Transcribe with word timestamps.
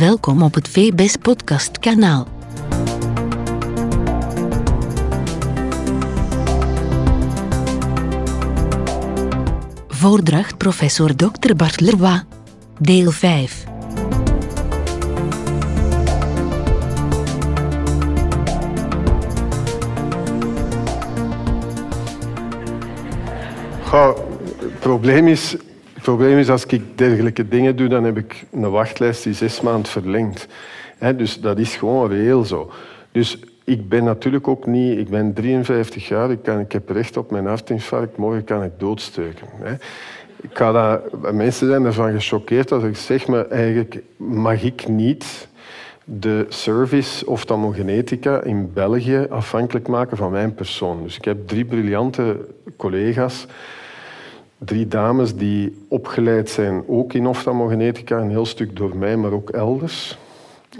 Welkom 0.00 0.42
op 0.42 0.54
het 0.54 0.68
VBS 0.68 1.16
Podcast 1.16 1.78
kanaal. 1.78 2.26
Voordracht 9.88 10.56
professor 10.58 11.16
Dr. 11.16 11.54
Bart 11.56 11.80
Leroy. 11.80 12.22
Deel 12.78 13.10
5. 13.10 13.64
Goh, 23.82 24.18
probleem 24.78 25.28
is, 25.28 25.56
het 26.00 26.08
probleem 26.08 26.38
is 26.38 26.50
als 26.50 26.66
ik 26.66 26.82
dergelijke 26.98 27.48
dingen 27.48 27.76
doe, 27.76 27.88
dan 27.88 28.04
heb 28.04 28.16
ik 28.16 28.44
een 28.52 28.70
wachtlijst 28.70 29.24
die 29.24 29.32
zes 29.32 29.60
maanden 29.60 29.90
verlengd. 29.90 30.46
Hè, 30.98 31.16
dus 31.16 31.40
dat 31.40 31.58
is 31.58 31.76
gewoon 31.76 32.10
reëel 32.10 32.44
zo. 32.44 32.70
Dus 33.12 33.38
ik 33.64 33.88
ben 33.88 34.04
natuurlijk 34.04 34.48
ook 34.48 34.66
niet... 34.66 34.98
Ik 34.98 35.08
ben 35.08 35.32
53 35.32 36.08
jaar, 36.08 36.30
ik, 36.30 36.42
kan, 36.42 36.58
ik 36.58 36.72
heb 36.72 36.90
recht 36.90 37.16
op 37.16 37.30
mijn 37.30 37.46
hartinfarct. 37.46 38.16
Morgen 38.16 38.44
kan 38.44 38.62
ik 38.62 38.70
doodsteuken. 38.78 39.46
Ik 40.40 40.50
ga 40.52 40.72
dat, 40.72 41.32
mensen 41.32 41.66
zijn 41.66 41.84
ervan 41.84 42.12
gechoqueerd 42.12 42.72
als 42.72 42.84
ik 42.84 42.96
zeg, 42.96 43.26
maar 43.26 43.46
eigenlijk 43.46 44.02
mag 44.16 44.62
ik 44.62 44.88
niet 44.88 45.48
de 46.04 46.46
service 46.48 47.26
oftalmogenetica 47.26 48.42
in 48.42 48.72
België 48.72 49.26
afhankelijk 49.30 49.88
maken 49.88 50.16
van 50.16 50.30
mijn 50.30 50.54
persoon. 50.54 51.02
Dus 51.02 51.16
ik 51.16 51.24
heb 51.24 51.48
drie 51.48 51.64
briljante 51.64 52.48
collega's 52.76 53.46
drie 54.64 54.88
dames 54.88 55.36
die 55.36 55.84
opgeleid 55.88 56.50
zijn, 56.50 56.82
ook 56.86 57.12
in 57.12 57.26
oftalmogenetica, 57.26 58.18
een 58.18 58.30
heel 58.30 58.46
stuk 58.46 58.76
door 58.76 58.96
mij, 58.96 59.16
maar 59.16 59.32
ook 59.32 59.50
elders, 59.50 60.18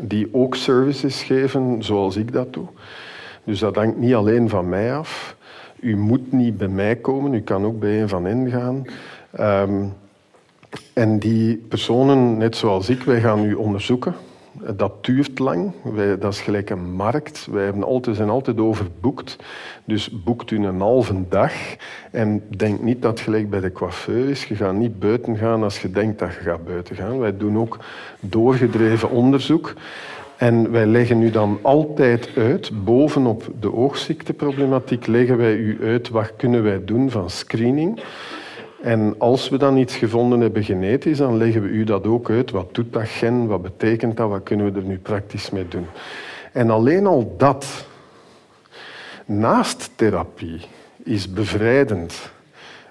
die 0.00 0.28
ook 0.33 0.55
services 0.55 1.22
geven 1.22 1.83
zoals 1.83 2.17
ik 2.17 2.33
dat 2.33 2.53
doe. 2.53 2.67
Dus 3.45 3.59
dat 3.59 3.77
hangt 3.77 3.97
niet 3.97 4.14
alleen 4.14 4.48
van 4.48 4.69
mij 4.69 4.95
af. 4.95 5.37
U 5.81 5.97
moet 5.97 6.33
niet 6.33 6.59
bij 6.59 6.69
mij 6.69 6.97
komen, 6.97 7.34
u 7.34 7.41
kan 7.41 7.64
ook 7.64 7.78
bij 7.78 8.03
een 8.03 8.09
van 8.09 8.25
hen 8.25 8.50
gaan. 8.50 8.84
Ehm, 9.31 9.84
en 10.92 11.19
die 11.19 11.56
personen, 11.56 12.37
net 12.37 12.56
zoals 12.56 12.89
ik, 12.89 13.03
wij 13.03 13.20
gaan 13.20 13.44
u 13.44 13.55
onderzoeken. 13.55 14.15
Dat 14.53 15.05
duurt 15.05 15.39
lang. 15.39 15.73
Wij, 15.83 16.19
dat 16.19 16.33
is 16.33 16.41
gelijk 16.41 16.70
een 16.70 16.93
markt. 16.93 17.47
Wij 17.51 17.65
hebben 17.65 17.84
altijd, 17.84 18.17
zijn 18.17 18.29
altijd 18.29 18.59
overboekt. 18.59 19.37
Dus 19.84 20.23
boekt 20.25 20.51
u 20.51 20.67
een 20.67 20.81
halve 20.81 21.15
dag 21.29 21.53
en 22.11 22.43
denk 22.56 22.83
niet 22.83 23.03
dat 23.03 23.11
het 23.11 23.21
gelijk 23.21 23.51
bij 23.51 23.61
de 23.61 23.73
coiffeur 23.73 24.28
is. 24.28 24.45
Je 24.45 24.55
gaat 24.55 24.75
niet 24.75 24.98
buiten 24.98 25.37
gaan 25.37 25.62
als 25.62 25.83
je 25.83 25.91
denkt 25.91 26.19
dat 26.19 26.34
je 26.34 26.41
gaat 26.41 26.65
buiten 26.65 26.97
gaan. 26.97 27.19
Wij 27.19 27.37
doen 27.37 27.59
ook 27.59 27.78
doorgedreven 28.21 29.11
onderzoek. 29.11 29.75
En 30.37 30.71
wij 30.71 30.87
leggen 30.87 31.23
u 31.23 31.31
dan 31.31 31.59
altijd 31.62 32.31
uit, 32.37 32.84
bovenop 32.84 33.51
de 33.61 33.75
oogziekteproblematiek, 33.75 35.06
leggen 35.06 35.37
wij 35.37 35.56
u 35.56 35.78
uit 35.83 36.09
wat 36.09 36.33
kunnen 36.37 36.62
wij 36.62 36.84
doen 36.84 37.11
van 37.11 37.31
screening. 37.31 38.03
En 38.83 39.14
als 39.19 39.48
we 39.48 39.59
dan 39.59 39.77
iets 39.77 39.97
gevonden 39.97 40.41
hebben 40.41 40.64
genetisch, 40.64 41.19
dan 41.19 41.36
leggen 41.36 41.62
we 41.62 41.69
u 41.69 41.84
dat 41.84 42.06
ook 42.06 42.31
uit. 42.31 42.50
Wat 42.50 42.75
doet 42.75 42.92
dat 42.92 43.09
gen? 43.09 43.47
Wat 43.47 43.62
betekent 43.62 44.17
dat? 44.17 44.28
Wat 44.28 44.42
kunnen 44.42 44.72
we 44.72 44.81
er 44.81 44.87
nu 44.87 44.98
praktisch 44.98 45.50
mee 45.50 45.69
doen? 45.69 45.87
En 46.53 46.70
alleen 46.70 47.06
al 47.06 47.34
dat, 47.39 47.67
naast 49.25 49.91
therapie, 49.95 50.61
is 51.05 51.33
bevrijdend. 51.33 52.31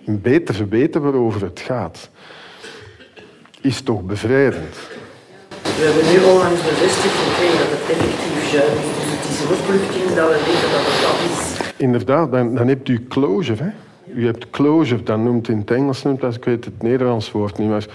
Een 0.06 0.22
beter 0.22 0.70
weten 0.70 1.02
waarover 1.02 1.42
het 1.42 1.60
gaat, 1.60 2.10
is 3.62 3.82
toch 3.82 4.02
bevrijdend. 4.02 4.76
We 5.62 5.86
hebben 5.86 6.12
nu 6.12 6.32
onlangs 6.32 6.62
bevestigd 6.62 7.16
gekregen 7.16 7.58
dat 7.58 7.80
het 7.80 7.90
effectief 7.90 8.52
juist 8.52 8.72
is. 8.72 9.04
Dus 9.04 9.12
het 9.18 9.30
is 9.30 9.40
een 9.42 9.62
opluchting 9.62 10.16
dat 10.16 10.30
we 10.30 10.38
weten 10.46 10.72
dat 10.72 10.82
het 10.86 11.02
dat 11.02 11.18
is. 11.32 11.74
Inderdaad, 11.78 12.32
dan, 12.32 12.56
dan 12.56 12.68
hebt 12.68 12.90
u 12.90 13.08
closure. 13.08 13.64
Hè? 13.64 13.70
U 14.14 14.26
hebt 14.26 14.50
closure, 14.50 15.04
dat 15.04 15.18
noemt 15.18 15.50
in 15.50 15.58
het 15.58 15.72
Engels, 15.72 16.04
noemt 16.04 16.22
dat, 16.22 16.36
ik 16.36 16.46
weet 16.46 16.66
het 16.66 16.82
Nederlands 16.82 17.32
woord 17.32 17.58
niet, 17.58 17.70
maar 17.70 17.86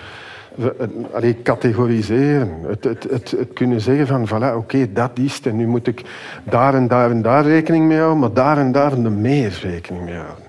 allee, 1.13 1.43
categoriseren. 1.43 2.51
Het, 2.67 2.85
het, 2.85 3.07
het, 3.11 3.47
kunnen 3.53 3.81
zeggen 3.81 4.07
van, 4.07 4.29
voilà, 4.29 4.57
oké, 4.57 4.93
dat 4.93 5.11
is 5.15 5.35
het 5.35 5.47
en 5.47 5.57
nu 5.57 5.67
moet 5.67 5.87
ik 5.87 6.03
daar 6.45 6.75
en 6.75 6.89
daar 6.89 7.11
en 7.11 7.23
daar 7.23 7.47
rekening 7.47 7.87
mee 7.87 7.99
houden, 7.99 8.19
maar 8.19 8.33
daar 8.33 8.59
en 8.59 8.73
daar 8.73 8.93
en 8.93 9.21
meer 9.21 9.59
rekening 9.63 10.05
mee 10.05 10.15
houden. 10.15 10.45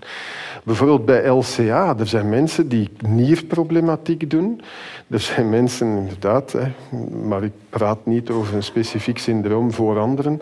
Bijvoorbeeld 0.64 1.06
bij 1.06 1.28
LCA, 1.28 1.96
er 2.00 2.08
zijn 2.08 2.30
mensen 2.30 2.68
die 2.68 2.90
nierproblematiek 3.08 4.30
doen. 4.30 4.62
Er 5.08 5.20
zijn 5.20 5.50
mensen, 5.50 5.88
inderdaad, 5.88 6.56
maar 7.24 7.44
ik 7.44 7.52
praat 7.70 8.06
niet 8.06 8.30
over 8.30 8.56
een 8.56 8.64
specifiek 8.64 9.18
syndroom 9.18 9.72
voor 9.72 10.00
anderen. 10.00 10.42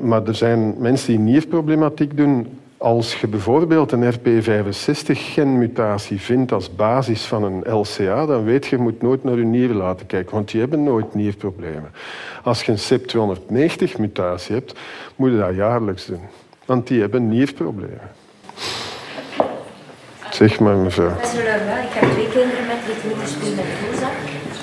Maar 0.00 0.26
er 0.26 0.34
zijn 0.34 0.74
mensen 0.78 1.08
die 1.08 1.18
nierproblematiek 1.18 2.16
doen 2.16 2.46
als 2.80 3.20
je 3.20 3.28
bijvoorbeeld 3.28 3.92
een 3.92 4.14
RP65-genmutatie 4.14 6.20
vindt 6.20 6.52
als 6.52 6.74
basis 6.74 7.24
van 7.24 7.44
een 7.44 7.72
LCA, 7.72 8.26
dan 8.26 8.44
weet 8.44 8.66
je, 8.66 8.76
je 8.76 8.82
moet 8.82 9.02
nooit 9.02 9.24
naar 9.24 9.36
je 9.36 9.44
nieren 9.44 9.76
laten 9.76 10.06
kijken, 10.06 10.34
want 10.34 10.50
die 10.50 10.60
hebben 10.60 10.82
nooit 10.82 11.14
nierproblemen. 11.14 11.92
Als 12.42 12.62
je 12.62 12.72
een 12.72 12.78
CEP290-mutatie 12.78 14.54
hebt, 14.54 14.78
moet 15.16 15.30
je 15.30 15.38
dat 15.38 15.54
jaarlijks 15.54 16.06
doen, 16.06 16.20
want 16.64 16.86
die 16.86 17.00
hebben 17.00 17.28
nierproblemen. 17.28 18.10
Zeg 20.30 20.60
maar, 20.60 20.76
mevrouw. 20.76 21.10
Ik 21.10 21.16
heb 21.92 22.10
twee 22.10 22.28
kinderen 22.28 22.66
met 22.66 22.76
retinitis 22.86 23.36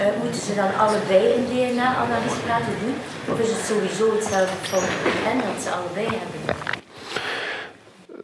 Uh, 0.02 0.08
moeten 0.24 0.42
ze 0.42 0.56
dan 0.56 0.76
allebei 0.78 1.34
een 1.34 1.46
DNA-analyse 1.46 2.48
laten 2.48 2.74
doen? 2.82 2.94
Of 3.34 3.40
is 3.40 3.50
het 3.50 3.66
sowieso 3.66 4.16
hetzelfde 4.16 4.56
van 4.62 4.84
en 5.32 5.38
dat 5.38 5.64
ze 5.64 5.70
allebei 5.70 6.06
hebben? 6.06 6.77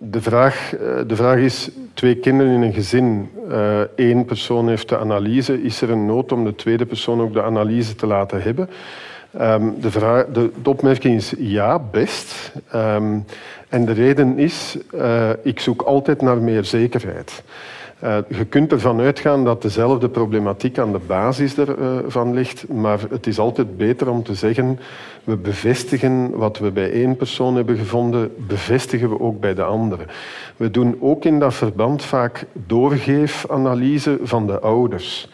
De 0.05 0.21
vraag, 0.21 0.75
eh, 0.75 0.79
de 1.07 1.15
vraag 1.15 1.37
is, 1.37 1.69
twee 1.93 2.15
kinderen 2.15 2.53
in 2.53 2.61
een 2.61 2.73
gezin, 2.73 3.29
één 3.95 4.19
eh, 4.19 4.25
persoon 4.25 4.67
heeft 4.67 4.89
de 4.89 4.97
analyse, 4.97 5.63
is 5.63 5.81
er 5.81 5.89
een 5.89 6.05
nood 6.05 6.31
om 6.31 6.43
de 6.43 6.55
tweede 6.55 6.85
persoon 6.85 7.21
ook 7.21 7.33
de 7.33 7.43
analyse 7.43 7.95
te 7.95 8.07
laten 8.07 8.41
hebben? 8.41 8.69
Ehm, 9.37 9.69
de, 9.79 9.91
vraag, 9.91 10.25
de, 10.25 10.51
opmerking 10.63 11.15
is 11.15 11.33
ja, 11.37 11.79
best. 11.79 12.51
Um, 12.75 13.25
en 13.69 13.85
de 13.85 13.91
reden 13.91 14.37
is, 14.37 14.77
uh, 14.95 15.29
ik 15.43 15.59
zoek 15.59 15.81
altijd 15.81 16.21
naar 16.21 16.37
meer 16.37 16.63
zekerheid. 16.63 17.43
Uh, 18.03 18.17
je 18.29 18.45
kunt 18.45 18.71
ervan 18.71 18.99
uitgaan 18.99 19.43
dat 19.43 19.61
dezelfde 19.61 20.09
problematiek 20.09 20.77
aan 20.77 20.91
de 20.91 20.99
basis 21.07 21.57
ervan 21.57 22.27
uh, 22.27 22.33
ligt, 22.33 22.67
maar 22.67 22.99
het 23.09 23.27
is 23.27 23.39
altijd 23.39 23.77
beter 23.77 24.09
om 24.09 24.23
te 24.23 24.33
zeggen, 24.33 24.79
we 25.23 25.35
bevestigen 25.35 26.37
wat 26.37 26.57
we 26.57 26.71
bij 26.71 26.91
één 26.91 27.15
persoon 27.15 27.55
hebben 27.55 27.77
gevonden, 27.77 28.31
bevestigen 28.47 29.09
we 29.09 29.19
ook 29.19 29.39
bij 29.39 29.53
de 29.53 29.63
andere. 29.63 30.05
We 30.57 30.71
doen 30.71 30.97
ook 30.99 31.25
in 31.25 31.39
dat 31.39 31.53
verband 31.53 32.03
vaak 32.03 32.45
doorgeefanalyse 32.53 34.19
van 34.23 34.47
de 34.47 34.59
ouders. 34.59 35.29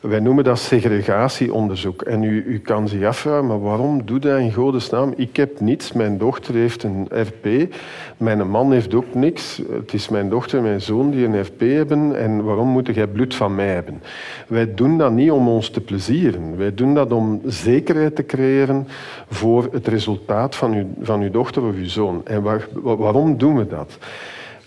Wij 0.00 0.20
noemen 0.20 0.44
dat 0.44 0.58
segregatieonderzoek. 0.58 2.02
En 2.02 2.22
u, 2.22 2.44
u 2.46 2.58
kan 2.58 2.88
zich 2.88 3.04
afvragen, 3.04 3.46
maar 3.46 3.60
waarom 3.60 4.04
doe 4.04 4.18
dat 4.18 4.38
in 4.38 4.52
godesnaam? 4.52 5.12
Ik 5.16 5.36
heb 5.36 5.60
niets, 5.60 5.92
mijn 5.92 6.18
dochter 6.18 6.54
heeft 6.54 6.82
een 6.82 7.08
RP, 7.10 7.74
mijn 8.16 8.48
man 8.48 8.72
heeft 8.72 8.94
ook 8.94 9.14
niks. 9.14 9.62
Het 9.70 9.92
is 9.92 10.08
mijn 10.08 10.28
dochter 10.28 10.58
en 10.58 10.64
mijn 10.64 10.80
zoon 10.80 11.10
die 11.10 11.26
een 11.26 11.40
RP 11.40 11.60
hebben 11.60 12.18
en 12.18 12.44
waarom 12.44 12.68
moet 12.68 12.94
jij 12.94 13.06
bloed 13.06 13.34
van 13.34 13.54
mij 13.54 13.68
hebben? 13.68 14.02
Wij 14.46 14.74
doen 14.74 14.98
dat 14.98 15.12
niet 15.12 15.30
om 15.30 15.48
ons 15.48 15.70
te 15.70 15.80
plezieren. 15.80 16.56
Wij 16.56 16.74
doen 16.74 16.94
dat 16.94 17.12
om 17.12 17.40
zekerheid 17.44 18.16
te 18.16 18.26
creëren 18.26 18.88
voor 19.28 19.68
het 19.72 19.88
resultaat 19.88 20.56
van 20.56 20.72
uw, 20.74 20.86
van 21.00 21.20
uw 21.20 21.30
dochter 21.30 21.62
of 21.62 21.74
uw 21.74 21.88
zoon. 21.88 22.20
En 22.24 22.42
waar, 22.42 22.66
waarom 22.82 23.38
doen 23.38 23.56
we 23.56 23.66
dat? 23.66 23.98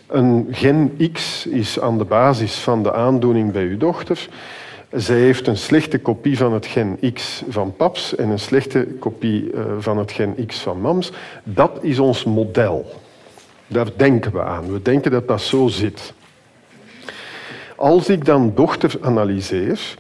Een 0.08 0.48
gen 0.52 0.98
X 1.12 1.46
is 1.46 1.80
aan 1.80 1.98
de 1.98 2.06
basis 2.06 2.60
van 2.60 2.84
de 2.84 2.94
aandoening 2.94 3.52
bij 3.52 3.64
uw 3.64 3.78
dochter 3.78 4.30
zij 4.92 5.18
heeft 5.18 5.48
een 5.48 5.58
slechte 5.58 6.00
kopie 6.00 6.38
van 6.38 6.54
het 6.54 6.66
gen 6.66 7.14
X 7.14 7.44
van 7.50 7.76
paps 7.76 8.16
en 8.16 8.30
een 8.30 8.40
slechte 8.40 8.88
kopie 9.00 9.52
eh, 9.52 9.64
van 9.80 9.98
het 9.98 10.12
gen 10.12 10.46
X 10.46 10.60
van 10.60 10.82
mams. 10.82 11.12
Dat 11.44 11.80
is 11.82 12.00
ons 12.00 12.24
model. 12.24 13.02
Daar 13.68 13.88
denken 13.96 14.32
we 14.32 14.42
aan. 14.42 14.72
We 14.72 14.82
denken 14.82 15.12
dat 15.12 15.28
dat 15.28 15.42
zo 15.42 15.68
zit. 15.68 16.14
Als 17.76 18.10
ik 18.10 18.26
dan 18.26 18.52
dochter 18.56 18.98
analyseer, 19.02 19.96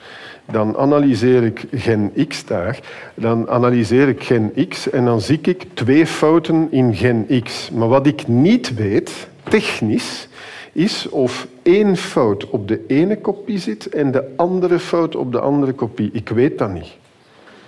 dan 0.52 0.78
analyseer 0.78 1.44
ik 1.44 1.66
gen 1.72 2.12
X 2.28 2.46
daar, 2.46 2.80
dan 3.14 3.50
analyseer 3.50 4.08
ik 4.08 4.24
gen 4.24 4.54
X 4.70 4.90
en 4.90 5.06
dan 5.06 5.22
zie 5.22 5.40
ik 5.42 5.66
twee 5.74 6.06
fouten 6.06 6.68
in 6.72 6.96
gen 6.96 7.28
X. 7.44 7.70
Maar 7.70 7.88
wat 7.88 8.08
ik 8.08 8.28
niet 8.28 8.74
weet, 8.74 9.28
technisch, 9.44 10.28
is 10.72 11.10
of 11.10 11.48
één 11.62 11.98
fout 11.98 12.50
op 12.50 12.68
de 12.68 12.86
ene 12.88 13.18
kopie 13.18 13.58
zit 13.58 13.90
en 13.90 14.12
de 14.12 14.24
andere 14.36 14.80
fout 14.80 15.16
op 15.16 15.32
de 15.32 15.40
andere 15.40 15.74
kopie. 15.74 16.10
Ik 16.14 16.30
weet 16.30 16.58
dat 16.58 16.74
niet. 16.74 16.98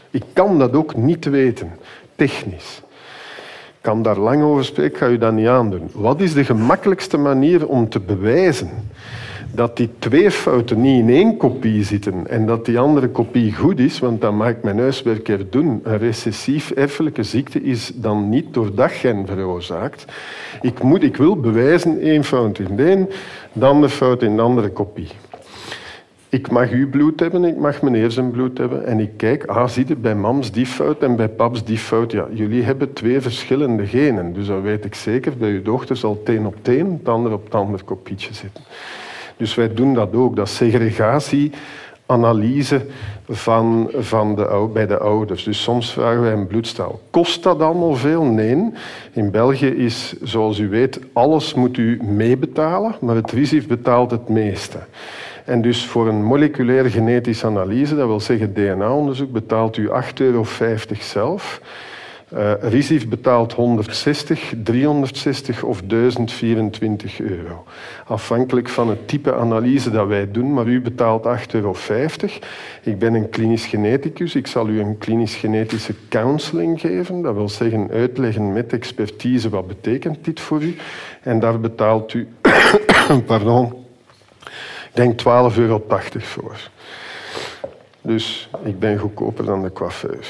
Ik 0.09 0.23
kan 0.33 0.59
dat 0.59 0.73
ook 0.73 0.95
niet 0.95 1.25
weten, 1.25 1.71
technisch. 2.15 2.81
Ik 3.67 3.87
kan 3.87 4.01
daar 4.01 4.17
lang 4.17 4.43
over 4.43 4.65
spreken, 4.65 4.91
ik 4.91 4.97
ga 4.97 5.07
u 5.07 5.17
dat 5.17 5.33
niet 5.33 5.47
aandoen. 5.47 5.89
Wat 5.93 6.21
is 6.21 6.33
de 6.33 6.45
gemakkelijkste 6.45 7.17
manier 7.17 7.67
om 7.67 7.89
te 7.89 7.99
bewijzen 7.99 8.69
dat 9.53 9.77
die 9.77 9.89
twee 9.99 10.31
fouten 10.31 10.81
niet 10.81 10.99
in 10.99 11.09
één 11.09 11.37
kopie 11.37 11.83
zitten 11.83 12.27
en 12.27 12.45
dat 12.45 12.65
die 12.65 12.79
andere 12.79 13.09
kopie 13.09 13.55
goed 13.55 13.79
is, 13.79 13.99
want 13.99 14.21
dan 14.21 14.35
mag 14.35 14.49
ik 14.49 14.63
mijn 14.63 14.79
huiswerk 14.79 15.27
er 15.27 15.49
doen. 15.49 15.81
Een 15.83 15.97
recessief 15.97 16.71
erfelijke 16.71 17.23
ziekte 17.23 17.63
is 17.63 17.91
dan 17.95 18.29
niet 18.29 18.53
door 18.53 18.75
dat 18.75 18.91
gen 18.91 19.25
veroorzaakt. 19.25 20.05
Ik, 20.61 20.83
moet, 20.83 21.03
ik 21.03 21.17
wil 21.17 21.39
bewijzen, 21.39 21.99
één 21.99 22.23
fout 22.23 22.59
in 22.59 22.75
de 22.75 22.91
een, 22.91 23.81
de 23.81 23.89
fout 23.89 24.21
in 24.21 24.35
de 24.35 24.41
andere 24.41 24.69
kopie. 24.69 25.07
Ik 26.29 26.51
mag 26.51 26.69
uw 26.69 26.89
bloed 26.89 27.19
hebben, 27.19 27.43
ik 27.43 27.57
mag 27.57 27.81
meneer 27.81 28.11
zijn 28.11 28.31
bloed 28.31 28.57
hebben. 28.57 28.85
En 28.85 28.99
ik 28.99 29.11
kijk, 29.17 29.45
ah, 29.45 29.67
zie 29.67 29.87
je, 29.87 29.95
bij 29.95 30.15
mams 30.15 30.51
die 30.51 30.65
fout 30.65 31.03
en 31.03 31.15
bij 31.15 31.29
paps 31.29 31.63
die 31.63 31.77
fout. 31.77 32.11
Ja, 32.11 32.27
jullie 32.33 32.63
hebben 32.63 32.93
twee 32.93 33.21
verschillende 33.21 33.85
genen. 33.85 34.33
Dus 34.33 34.47
dan 34.47 34.61
weet 34.61 34.85
ik 34.85 34.95
zeker, 34.95 35.37
bij 35.37 35.49
uw 35.49 35.61
dochter 35.61 35.95
zal 35.95 36.19
het 36.19 36.35
een 36.35 36.45
op 36.45 36.55
het 36.55 36.67
een, 36.67 36.91
het 36.91 37.07
ander 37.07 37.33
op 37.33 37.43
het 37.43 37.55
ander 37.55 37.83
kopietje 37.83 38.33
zitten. 38.33 38.63
Dus 39.41 39.55
wij 39.55 39.73
doen 39.73 39.93
dat 39.93 40.13
ook, 40.13 40.35
dat 40.35 40.49
segregatieanalyse 40.49 42.85
van, 43.29 43.91
van 43.97 44.35
de, 44.35 44.69
bij 44.73 44.87
de 44.87 44.97
ouders. 44.97 45.43
Dus 45.43 45.63
soms 45.63 45.91
vragen 45.91 46.21
wij 46.21 46.33
een 46.33 46.47
bloedstaal. 46.47 46.99
Kost 47.09 47.43
dat 47.43 47.61
allemaal 47.61 47.95
veel? 47.95 48.23
Nee. 48.23 48.71
In 49.13 49.31
België 49.31 49.67
is, 49.67 50.15
zoals 50.21 50.59
u 50.59 50.69
weet, 50.69 50.99
alles 51.13 51.53
moet 51.53 51.77
u 51.77 51.99
meebetalen, 52.03 52.95
maar 52.99 53.15
het 53.15 53.31
RISIF 53.31 53.67
betaalt 53.67 54.11
het 54.11 54.29
meeste. 54.29 54.77
En 55.45 55.61
dus 55.61 55.85
voor 55.85 56.07
een 56.07 56.23
moleculaire 56.23 56.89
genetische 56.89 57.45
analyse, 57.45 57.95
dat 57.95 58.07
wil 58.07 58.19
zeggen 58.19 58.53
DNA-onderzoek, 58.53 59.31
betaalt 59.31 59.77
u 59.77 59.89
8,50 59.89 59.93
euro 60.17 60.45
zelf. 60.99 61.61
Uh, 62.33 63.07
betaalt 63.07 63.53
160, 63.53 64.53
360 64.63 65.63
of 65.63 65.81
1024 65.81 67.19
euro. 67.19 67.63
Afhankelijk 68.05 68.69
van 68.69 68.89
het 68.89 69.07
type 69.07 69.35
analyse 69.35 69.91
dat 69.91 70.07
wij 70.07 70.31
doen, 70.31 70.53
maar 70.53 70.67
u 70.67 70.81
betaalt 70.81 71.25
8,50 71.25 71.31
euro. 71.51 71.75
Ik 72.83 72.99
ben 72.99 73.13
een 73.13 73.29
klinisch 73.29 73.65
geneticus. 73.65 74.35
Ik 74.35 74.47
zal 74.47 74.67
u 74.67 74.79
een 74.79 74.97
klinisch 74.97 75.35
genetische 75.35 75.93
counseling 76.09 76.79
geven. 76.79 77.21
Dat 77.21 77.33
wil 77.33 77.49
zeggen 77.49 77.89
uitleggen 77.91 78.53
met 78.53 78.73
expertise 78.73 79.49
wat 79.49 79.67
betekent 79.67 80.25
dit 80.25 80.39
voor 80.39 80.61
u. 80.61 80.75
En 81.21 81.39
daar 81.39 81.59
betaalt 81.59 82.13
u 82.13 82.27
pardon, 83.25 83.73
ik 84.43 84.91
denk 84.93 85.21
12,80 85.21 85.25
euro 85.57 85.83
voor. 86.17 86.69
Dus 88.01 88.49
ik 88.63 88.79
ben 88.79 88.97
goedkoper 88.97 89.45
dan 89.45 89.61
de 89.61 89.71
coiffeur. 89.71 90.27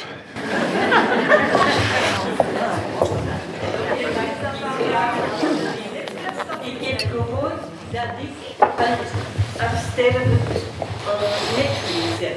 dat 7.92 8.04
ik 8.20 9.82
een 10.08 10.16
afstervend 10.16 11.58
netvlies. 11.58 12.30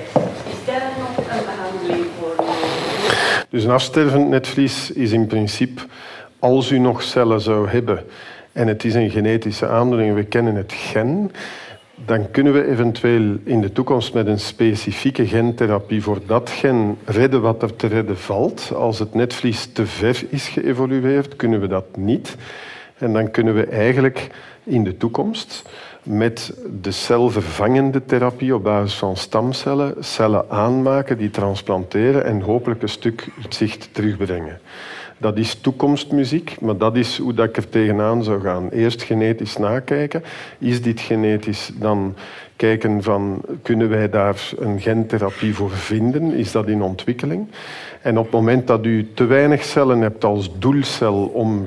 Is 0.47 0.65
daar 0.67 0.93
nog 0.99 1.17
een 1.17 1.45
behandeling 1.45 2.07
voor 2.19 2.45
Dus 3.49 3.65
een 3.65 3.71
afstervend 3.71 4.29
netvlies 4.29 4.91
is 4.91 5.13
in 5.13 5.27
principe, 5.27 5.83
als 6.39 6.71
u 6.71 6.79
nog 6.79 7.03
cellen 7.03 7.41
zou 7.41 7.69
hebben 7.69 8.05
en 8.55 8.67
het 8.67 8.85
is 8.85 8.95
een 8.95 9.11
genetische 9.11 9.69
aandoening, 9.69 10.15
we 10.15 10.25
kennen 10.25 10.55
het 10.55 10.73
gen, 10.73 11.31
dan 11.95 12.31
kunnen 12.31 12.53
we 12.53 12.67
eventueel 12.67 13.37
in 13.45 13.61
de 13.61 13.73
toekomst 13.73 14.15
met 14.15 14.27
een 14.27 14.39
specifieke 14.39 15.27
gentherapie 15.27 16.03
voor 16.03 16.19
dat 16.27 16.51
gen 16.51 16.99
redden 17.05 17.41
wat 17.41 17.63
er 17.63 17.77
te 17.77 17.87
redden 17.87 18.19
valt. 18.19 18.73
Als 18.75 18.99
het 18.99 19.15
netvlies 19.15 19.67
te 19.73 19.87
ver 19.87 20.25
is 20.29 20.49
geëvolueerd, 20.49 21.37
kunnen 21.37 21.61
we 21.61 21.67
dat 21.67 21.97
niet. 21.97 22.37
En 22.99 23.13
dan 23.13 23.31
kunnen 23.31 23.55
we 23.55 23.65
eigenlijk 23.67 24.31
in 24.65 24.85
de 24.85 24.97
toekomst 24.97 25.63
met 26.05 26.55
de 26.81 26.91
celvervangende 26.91 28.05
therapie 28.05 28.55
op 28.55 28.63
basis 28.63 28.99
van 28.99 29.17
stamcellen 29.17 29.95
cellen 30.01 30.51
aanmaken 30.51 31.19
die 31.19 31.31
transplanteren 31.31 32.25
en 32.25 32.41
hopelijk 32.41 32.83
een 32.83 32.89
stuk 32.89 33.29
zicht 33.49 33.89
terugbrengen. 33.93 34.61
Dat 35.19 35.39
is 35.39 35.55
toekomstmuziek, 35.55 36.61
maar 36.61 36.77
dat 36.77 36.97
is 36.97 37.19
hoe 37.19 37.35
dat 37.35 37.49
ik 37.49 37.57
er 37.57 37.69
tegenaan 37.69 38.25
zou 38.25 38.41
gaan. 38.41 38.69
Eerst 38.69 39.03
genetisch 39.03 39.57
nakijken. 39.57 40.23
Is 40.59 40.83
dit 40.83 41.01
genetisch? 41.01 41.71
Dan 41.75 42.15
kijken 42.57 43.03
van, 43.03 43.43
kunnen 43.63 43.89
wij 43.89 44.11
daar 44.11 44.51
een 44.59 44.81
gentherapie 44.81 45.55
voor 45.55 45.71
vinden? 45.71 46.35
Is 46.35 46.53
dat 46.53 46.69
in 46.69 46.83
ontwikkeling? 46.83 47.47
En 48.03 48.19
op 48.19 48.25
het 48.25 48.33
moment 48.33 48.67
dat 48.67 48.87
u 48.87 49.09
te 49.15 49.25
weinig 49.25 49.65
cellen 49.65 50.01
hebt 50.01 50.25
als 50.25 50.59
doelcel 50.59 51.25
om 51.27 51.63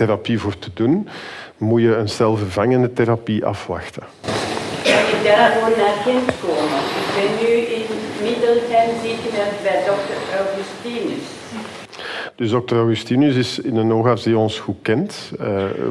gentherapie 0.00 0.40
voor 0.40 0.58
te 0.58 0.70
doen, 0.74 1.08
moet 1.56 1.80
je 1.80 1.96
een 1.96 2.08
celvervangende 2.08 2.92
therapie 2.92 3.44
afwachten. 3.44 4.02
Ik 4.82 5.24
daarvoor 5.24 5.76
naar 5.76 5.96
Gent 6.04 6.30
komen? 6.44 6.80
Ik 7.00 7.08
ben 7.16 7.30
nu 7.40 7.52
in 7.78 7.86
Middelheim 8.22 8.90
ziekenhuis 9.02 9.56
bij 9.62 9.82
dokter 9.86 10.20
Augustinus. 10.40 11.19
Dus 12.40 12.50
dokter 12.50 12.76
Augustinus 12.76 13.36
is 13.36 13.58
in 13.58 13.76
een 13.76 13.92
oogarts 13.92 14.22
die 14.22 14.38
ons 14.38 14.58
goed 14.58 14.76
kent. 14.82 15.32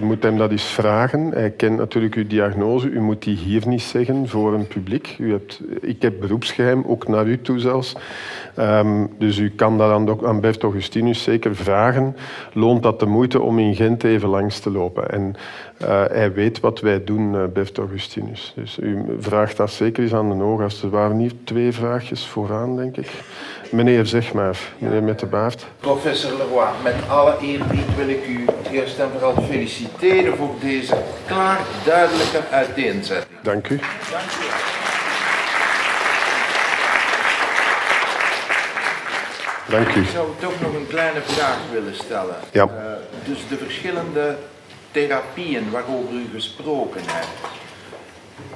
U 0.02 0.06
moet 0.06 0.24
hem 0.24 0.38
dat 0.38 0.52
eens 0.52 0.64
vragen. 0.64 1.32
Hij 1.32 1.50
kent 1.50 1.78
natuurlijk 1.78 2.16
uw 2.16 2.28
diagnose. 2.28 2.90
U 2.90 3.02
moet 3.02 3.24
die 3.24 3.36
hier 3.36 3.68
niet 3.68 3.82
zeggen 3.82 4.28
voor 4.28 4.54
een 4.54 4.68
publiek. 4.68 5.16
U 5.20 5.32
hebt, 5.32 5.62
ik 5.82 6.02
heb 6.02 6.20
beroepsgeheim, 6.20 6.84
ook 6.88 7.08
naar 7.08 7.28
u 7.28 7.42
toe 7.42 7.60
zelfs. 7.60 7.96
Um, 8.60 9.10
dus 9.18 9.38
u 9.38 9.50
kan 9.50 9.78
dat 9.78 9.92
aan, 9.92 10.26
aan 10.26 10.42
Bert 10.42 10.64
Augustinus 10.64 11.24
zeker 11.24 11.56
vragen. 11.56 12.16
Loont 12.54 12.84
dat 12.84 13.00
de 13.00 13.06
moeite 13.06 13.42
om 13.42 13.60
in 13.60 13.76
Gent 13.76 14.04
even 14.04 14.30
langs 14.30 14.60
te 14.60 14.72
lopen? 14.72 15.10
En 15.10 15.36
uh, 15.82 16.04
hij 16.10 16.34
weet 16.34 16.60
wat 16.60 16.80
wij 16.80 17.04
doen, 17.04 17.34
uh, 17.34 17.66
Augustinus. 17.76 18.54
Dus 18.56 18.78
u 18.80 19.06
vraagt 19.20 19.58
dat 19.58 19.72
zeker 19.72 20.04
eens 20.04 20.14
aan 20.14 20.38
de 20.38 20.44
oogarts. 20.44 20.84
Er 20.84 20.90
waren 20.90 21.18
hier 21.18 21.32
twee 21.44 21.72
vraagjes 21.72 22.26
vooraan, 22.26 22.76
denk 22.76 22.98
ik. 22.98 23.08
Meneer, 23.72 24.06
zeg 24.06 24.34
maar. 24.34 24.58
Meneer 24.78 25.04
met 25.04 25.20
de 25.20 25.26
baard. 25.26 25.66
Professor 25.80 26.38
Leroy, 26.38 26.68
met 26.84 26.96
alle 27.08 27.38
eerbied 27.42 27.96
wil 27.96 28.08
ik 28.08 28.28
u 28.28 28.46
eerst 28.72 29.00
en 29.00 29.10
vooral 29.12 29.44
feliciteren 29.44 30.36
voor 30.38 30.56
deze 30.62 30.96
klaar 31.26 31.60
duidelijke 31.86 32.42
uiteenzetting. 32.52 33.40
Dank 33.42 33.70
u. 33.70 33.78
Dank 34.12 34.32
u. 34.32 34.48
Dank 39.70 39.96
u. 39.96 40.00
Ik 40.00 40.08
zou 40.08 40.28
toch 40.40 40.62
nog 40.62 40.74
een 40.74 40.88
kleine 40.88 41.22
vraag 41.22 41.58
willen 41.72 41.96
stellen. 41.96 42.36
Ja. 42.52 42.64
Uh, 42.64 42.72
dus 43.26 43.48
de 43.50 43.58
verschillende 43.58 44.36
therapieën 44.92 45.72
waarover 45.72 46.14
u 46.14 46.28
gesproken 46.34 47.02
hebt. 47.06 47.28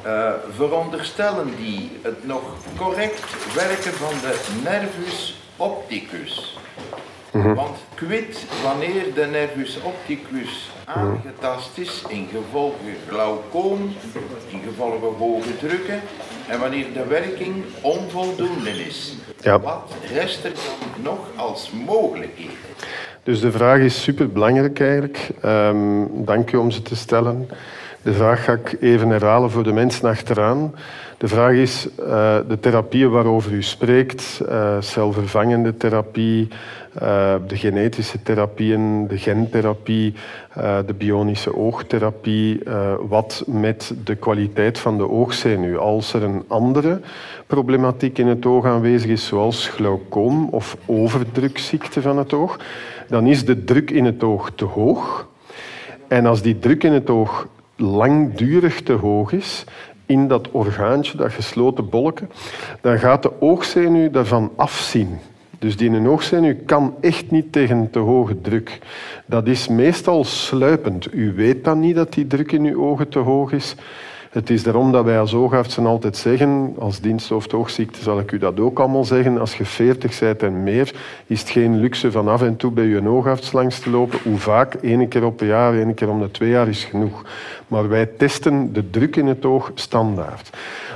Uh, 0.05 0.31
veronderstellen 0.55 1.55
die 1.55 1.91
het 2.01 2.25
nog 2.25 2.41
correct 2.77 3.53
werken 3.53 3.93
van 3.93 4.13
de 4.21 4.61
nervus 4.63 5.35
opticus. 5.57 6.57
Mhm. 7.31 7.53
Want 7.53 7.77
quid 7.95 8.45
wanneer 8.63 9.13
de 9.13 9.25
nervus 9.25 9.81
opticus 9.81 10.71
aangetast 10.85 11.77
is 11.77 12.03
in 12.07 12.27
gevolge 12.31 12.95
glaucoom, 13.07 13.95
in 14.49 14.61
gevolge 14.67 15.05
hoge 15.05 15.57
drukken 15.57 16.01
en 16.47 16.59
wanneer 16.59 16.93
de 16.93 17.05
werking 17.05 17.63
onvoldoende 17.81 18.69
is. 18.85 19.15
Ja. 19.39 19.59
Wat 19.59 19.93
rest 20.13 20.43
er 20.43 20.51
dan 20.53 21.03
nog 21.03 21.19
als 21.35 21.71
mogelijkheden? 21.71 22.57
Dus 23.23 23.39
de 23.39 23.51
vraag 23.51 23.79
is 23.79 24.03
superbelangrijk 24.03 24.79
eigenlijk. 24.79 25.29
Um, 25.45 26.25
dank 26.25 26.51
u 26.51 26.57
om 26.57 26.71
ze 26.71 26.81
te 26.81 26.95
stellen. 26.95 27.49
De 28.01 28.13
vraag 28.13 28.43
ga 28.43 28.53
ik 28.53 28.77
even 28.81 29.09
herhalen 29.09 29.51
voor 29.51 29.63
de 29.63 29.71
mensen 29.71 30.09
achteraan. 30.09 30.75
De 31.17 31.27
vraag 31.27 31.53
is, 31.53 31.87
uh, 31.99 32.37
de 32.47 32.59
therapieën 32.59 33.09
waarover 33.09 33.51
u 33.51 33.63
spreekt, 33.63 34.41
uh, 34.49 34.75
celvervangende 34.79 35.77
therapie, 35.77 36.47
uh, 37.01 37.35
de 37.47 37.57
genetische 37.57 38.23
therapieën, 38.23 39.07
de 39.07 39.17
gentherapie, 39.17 40.13
de 40.85 40.93
bionische 40.97 41.55
oogtherapie, 41.55 42.61
wat 43.07 43.43
met 43.47 43.93
de 44.03 44.15
kwaliteit 44.15 44.79
van 44.79 44.97
de 44.97 45.09
oogzenuw. 45.09 45.77
Als 45.77 46.13
er 46.13 46.23
een 46.23 46.43
andere 46.47 47.01
problematiek 47.47 48.17
in 48.17 48.27
het 48.27 48.45
oog 48.45 48.65
aanwezig 48.65 49.09
is, 49.09 49.25
zoals 49.25 49.67
glaucoom 49.67 50.47
of 50.49 50.77
overdrukziekte 50.85 52.01
van 52.01 52.17
het 52.17 52.33
oog, 52.33 52.59
dan 53.07 53.27
is 53.27 53.45
de 53.45 53.63
druk 53.63 53.91
in 53.91 54.05
het 54.05 54.23
oog 54.23 54.51
te 54.55 54.65
hoog. 54.65 55.27
En 56.07 56.25
als 56.25 56.41
die 56.41 56.59
druk 56.59 56.83
in 56.83 56.93
het 56.93 57.09
oog 57.09 57.47
langdurig 57.75 58.81
te 58.81 58.93
hoog 58.93 59.31
is 59.31 59.63
in 60.05 60.27
dat 60.27 60.51
orgaantje, 60.51 61.17
dat 61.17 61.31
gesloten 61.31 61.89
bolken, 61.89 62.29
dan 62.81 62.99
gaat 62.99 63.23
de 63.23 63.41
oogzenuw 63.41 64.09
daarvan 64.11 64.51
afzien. 64.55 65.19
Dus 65.63 65.77
die 65.77 66.07
oogzenuw 66.07 66.55
kan 66.65 66.95
echt 67.01 67.31
niet 67.31 67.51
tegen 67.51 67.89
te 67.91 67.99
hoge 67.99 68.41
druk. 68.41 68.79
Dat 69.25 69.47
is 69.47 69.67
meestal 69.67 70.23
sluipend. 70.23 71.13
U 71.13 71.33
weet 71.35 71.63
dan 71.63 71.79
niet 71.79 71.95
dat 71.95 72.13
die 72.13 72.27
druk 72.27 72.51
in 72.51 72.65
uw 72.65 72.83
ogen 72.83 73.09
te 73.09 73.19
hoog 73.19 73.51
is. 73.51 73.75
Het 74.29 74.49
is 74.49 74.63
daarom 74.63 74.91
dat 74.91 75.05
wij 75.05 75.19
als 75.19 75.33
oogartsen 75.33 75.85
altijd 75.85 76.17
zeggen, 76.17 76.75
als 76.79 76.99
diensthoofd 76.99 77.53
oogziekte 77.53 78.01
zal 78.01 78.19
ik 78.19 78.31
u 78.31 78.37
dat 78.37 78.59
ook 78.59 78.79
allemaal 78.79 79.03
zeggen, 79.03 79.39
als 79.39 79.57
je 79.57 79.65
40 79.65 80.19
bent 80.19 80.43
en 80.43 80.63
meer, 80.63 80.93
is 81.27 81.39
het 81.39 81.49
geen 81.49 81.79
luxe 81.79 82.11
van 82.11 82.27
af 82.27 82.41
en 82.41 82.55
toe 82.55 82.71
bij 82.71 82.85
je 82.85 83.07
oogarts 83.07 83.51
langs 83.51 83.79
te 83.79 83.89
lopen. 83.89 84.19
Hoe 84.23 84.37
vaak? 84.37 84.77
Eén 84.81 85.07
keer 85.07 85.25
op 85.25 85.41
een 85.41 85.47
jaar, 85.47 85.73
één 85.73 85.93
keer 85.93 86.09
om 86.09 86.19
de 86.19 86.31
twee 86.31 86.49
jaar 86.49 86.67
is 86.67 86.83
genoeg. 86.83 87.25
Maar 87.67 87.89
wij 87.89 88.05
testen 88.05 88.73
de 88.73 88.89
druk 88.89 89.15
in 89.15 89.27
het 89.27 89.45
oog 89.45 89.71
standaard. 89.73 90.49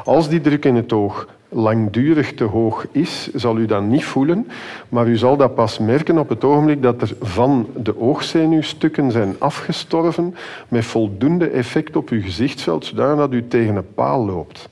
Als 0.03 0.29
die 0.29 0.41
druk 0.41 0.65
in 0.65 0.75
het 0.75 0.93
oog 0.93 1.27
langdurig 1.50 2.34
te 2.34 2.44
hoog 2.44 2.88
is, 2.92 3.30
zal 3.34 3.58
u 3.58 3.66
dat 3.66 3.84
niet 3.84 4.06
voelen, 4.06 4.48
maar 4.89 5.08
u 5.08 5.18
zal 5.18 5.38
dat 5.38 5.56
pas 5.56 5.80
merken 5.80 6.18
op 6.18 6.30
het 6.30 6.44
ogenblik 6.44 6.82
dat 6.82 7.01
er 7.01 7.16
van 7.22 7.68
de 7.75 8.00
oogzenuwstukken 8.00 9.12
zijn 9.12 9.36
afgestorven 9.39 10.36
met 10.68 10.86
voldoende 10.86 11.48
effect 11.48 11.96
op 11.96 12.10
uw 12.10 12.22
gezichtsveld, 12.22 12.86
zodat 12.86 13.34
u 13.34 13.48
tegen 13.48 13.75
een 13.75 13.94
paal 13.94 14.25
loopt. 14.25 14.70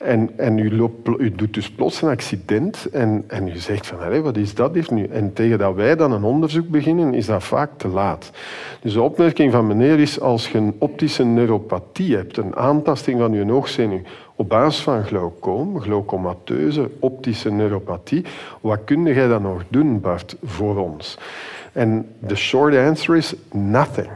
En, 0.00 0.30
en 0.36 0.58
u, 0.58 0.76
loopt, 0.76 1.08
u, 1.18 1.34
doet 1.34 1.54
dus 1.54 1.70
plots 1.70 2.02
een 2.02 2.08
accident 2.08 2.86
en, 2.92 3.24
en 3.26 3.48
u 3.48 3.56
zegt 3.56 3.86
van, 3.86 4.22
wat 4.22 4.36
is 4.36 4.54
dat 4.54 4.74
hier 4.74 4.86
nu? 4.90 5.04
En 5.04 5.32
tegen 5.32 5.58
dat 5.58 5.74
wij 5.74 5.96
dan 5.96 6.12
een 6.12 6.24
onderzoek 6.24 6.68
beginnen, 6.68 7.14
is 7.14 7.26
dat 7.26 7.44
vaak 7.44 7.70
te 7.76 7.88
laat. 7.88 8.30
Dus 8.80 8.92
de 8.92 9.02
opmerking 9.02 9.52
van 9.52 9.66
meneer 9.66 9.98
is, 9.98 10.20
als 10.20 10.48
je 10.48 10.58
een 10.58 10.74
optische 10.78 11.24
neuropathie 11.24 12.16
hebt, 12.16 12.36
een 12.36 12.56
aantasting 12.56 13.20
van 13.20 13.32
je 13.32 13.52
oogzenuw, 13.52 14.00
op 14.40 14.48
basis 14.48 14.82
van 14.82 15.04
glaucoom, 15.04 15.80
glaucomateuze 15.80 16.90
optische 16.98 17.50
neuropathie, 17.50 18.24
wat 18.60 18.78
kun 18.84 19.04
jij 19.04 19.28
dan 19.28 19.42
nog 19.42 19.62
doen, 19.68 20.00
Bart, 20.00 20.36
voor 20.42 20.76
ons? 20.76 21.18
En 21.72 22.06
de 22.18 22.34
short 22.34 22.76
answer 22.76 23.16
is 23.16 23.34
nothing. 23.52 24.08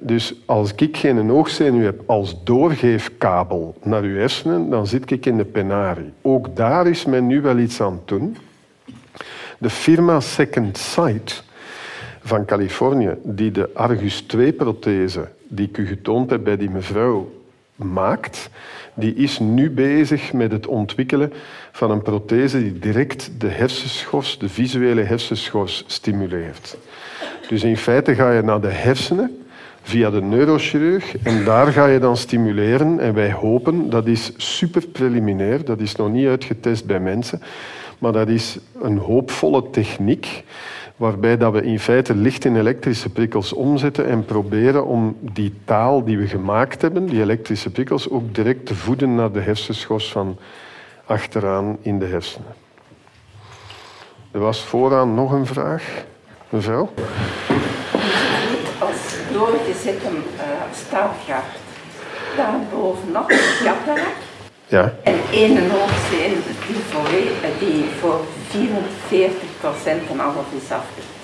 Dus 0.00 0.34
als 0.46 0.74
ik 0.74 0.96
geen 0.96 1.30
oogzenuw 1.30 1.82
heb 1.82 2.02
als 2.06 2.44
doorgeefkabel 2.44 3.74
naar 3.82 4.02
uw 4.02 4.16
hersenen, 4.16 4.70
dan 4.70 4.86
zit 4.86 5.10
ik 5.10 5.26
in 5.26 5.36
de 5.36 5.44
penarie. 5.44 6.12
Ook 6.22 6.56
daar 6.56 6.86
is 6.86 7.04
men 7.04 7.26
nu 7.26 7.40
wel 7.40 7.58
iets 7.58 7.80
aan 7.80 8.00
doen. 8.04 8.36
De 9.58 9.70
firma 9.70 10.20
Second 10.20 10.78
Sight 10.78 11.44
van 12.22 12.44
Californië, 12.44 13.14
die 13.22 13.50
de 13.50 13.70
Argus 13.74 14.24
2-prothese, 14.36 15.28
die 15.48 15.68
ik 15.68 15.78
u 15.78 15.86
getoond 15.86 16.30
heb 16.30 16.44
bij 16.44 16.56
die 16.56 16.70
mevrouw, 16.70 17.41
maakt, 17.84 18.50
die 18.94 19.14
is 19.14 19.38
nu 19.38 19.70
bezig 19.70 20.32
met 20.32 20.52
het 20.52 20.66
ontwikkelen 20.66 21.32
van 21.72 21.90
een 21.90 22.02
prothese 22.02 22.58
die 22.58 22.78
direct 22.78 23.30
de 23.38 23.48
hersenschors, 23.48 24.38
de 24.38 24.48
visuele 24.48 25.02
hersenschors, 25.02 25.84
stimuleert. 25.86 26.76
Dus 27.48 27.62
in 27.62 27.76
feite 27.76 28.14
ga 28.14 28.32
je 28.32 28.42
naar 28.42 28.60
de 28.60 28.70
hersenen 28.70 29.36
via 29.82 30.10
de 30.10 30.22
neurochirurg 30.22 31.16
en 31.22 31.44
daar 31.44 31.72
ga 31.72 31.86
je 31.86 31.98
dan 31.98 32.16
stimuleren. 32.16 33.00
En 33.00 33.14
wij 33.14 33.32
hopen, 33.32 33.90
dat 33.90 34.06
is 34.06 34.32
super 34.36 34.86
preliminair, 34.86 35.64
dat 35.64 35.80
is 35.80 35.96
nog 35.96 36.10
niet 36.10 36.26
uitgetest 36.26 36.86
bij 36.86 37.00
mensen, 37.00 37.42
maar 38.02 38.12
dat 38.12 38.28
is 38.28 38.58
een 38.80 38.98
hoopvolle 38.98 39.70
techniek 39.70 40.44
waarbij 40.96 41.36
dat 41.36 41.52
we 41.52 41.62
in 41.62 41.78
feite 41.78 42.14
licht 42.14 42.44
in 42.44 42.56
elektrische 42.56 43.08
prikkels 43.08 43.52
omzetten 43.52 44.06
en 44.06 44.24
proberen 44.24 44.86
om 44.86 45.16
die 45.20 45.54
taal 45.64 46.04
die 46.04 46.18
we 46.18 46.26
gemaakt 46.26 46.82
hebben, 46.82 47.06
die 47.06 47.20
elektrische 47.20 47.70
prikkels, 47.70 48.10
ook 48.10 48.34
direct 48.34 48.66
te 48.66 48.74
voeden 48.74 49.14
naar 49.14 49.32
de 49.32 49.40
hersenschors 49.40 50.12
van 50.12 50.38
achteraan 51.06 51.78
in 51.82 51.98
de 51.98 52.04
hersenen. 52.04 52.54
Er 54.30 54.40
was 54.40 54.60
vooraan 54.64 55.14
nog 55.14 55.32
een 55.32 55.46
vraag. 55.46 56.04
Mevrouw? 56.48 56.90
Als 58.78 59.16
doorgezette 59.32 60.08
uh, 60.08 60.42
staafgaard, 60.74 61.56
daarbovenop 62.36 63.30
een 63.30 63.64
cataract 63.64 64.31
ja. 64.76 64.92
en 65.02 65.18
één 65.30 65.70
hoofdzeen 65.70 66.34
die 66.66 66.82
voor, 66.90 67.08
die 67.58 67.84
voor 68.00 68.20
44% 68.50 70.10
en 70.10 70.18
half 70.18 70.46
is 70.62 70.70
afgezet. 70.70 71.20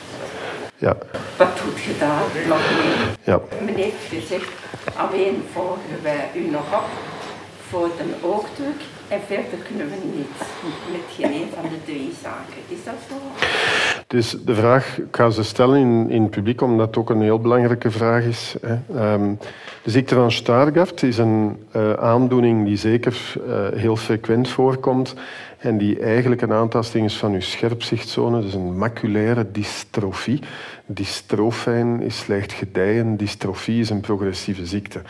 Ja. 0.76 0.96
Wat 1.36 1.48
doet 1.64 1.82
je 1.82 1.98
daar 1.98 2.46
nog 2.48 2.60
mee? 2.78 3.08
Ja. 3.22 3.40
Men 3.64 3.74
heeft 3.74 4.04
gezegd, 4.08 4.50
alleen 4.96 5.44
volgen 5.52 6.02
wij 6.02 6.30
u 6.34 6.50
nog 6.50 6.74
op 6.74 6.88
voor 7.68 7.90
een 8.00 8.14
oogdruk 8.22 8.80
en 9.08 9.20
verder 9.26 9.58
kunnen 9.66 9.88
we 9.88 9.96
niet 10.16 10.38
met 10.90 11.00
geen 11.16 11.32
een 11.32 11.48
van 11.54 11.68
de 11.68 11.84
drie 11.84 12.14
zaken. 12.22 12.62
Is 12.68 12.84
dat 12.84 12.94
zo? 13.08 13.97
Dus 14.08 14.36
de 14.44 14.54
vraag, 14.54 14.98
ik 14.98 15.16
ga 15.16 15.30
ze 15.30 15.42
stellen 15.42 15.78
in, 15.78 16.10
in 16.10 16.28
publiek, 16.28 16.60
omdat 16.60 16.86
het 16.86 16.96
ook 16.96 17.10
een 17.10 17.20
heel 17.20 17.40
belangrijke 17.40 17.90
vraag 17.90 18.24
is. 18.24 18.56
Hè. 18.60 19.12
Um, 19.12 19.38
de 19.82 19.90
ziekte 19.90 20.14
van 20.14 20.32
Stargardt 20.32 21.02
is 21.02 21.18
een 21.18 21.56
uh, 21.76 21.92
aandoening 21.92 22.64
die 22.64 22.76
zeker 22.76 23.34
uh, 23.48 23.66
heel 23.74 23.96
frequent 23.96 24.48
voorkomt 24.48 25.14
en 25.58 25.78
die 25.78 25.98
eigenlijk 26.00 26.42
een 26.42 26.52
aantasting 26.52 27.04
is 27.04 27.16
van 27.16 27.32
uw 27.32 27.40
scherpzichtzone, 27.40 28.40
dus 28.40 28.54
een 28.54 28.78
maculaire 28.78 29.50
dystrofie. 29.50 30.40
Dystrofijn 30.86 32.02
is 32.02 32.18
slecht 32.18 32.52
gedijen, 32.52 33.16
dystrofie 33.16 33.80
is 33.80 33.90
een 33.90 34.00
progressieve 34.00 34.66
ziekte. 34.66 35.00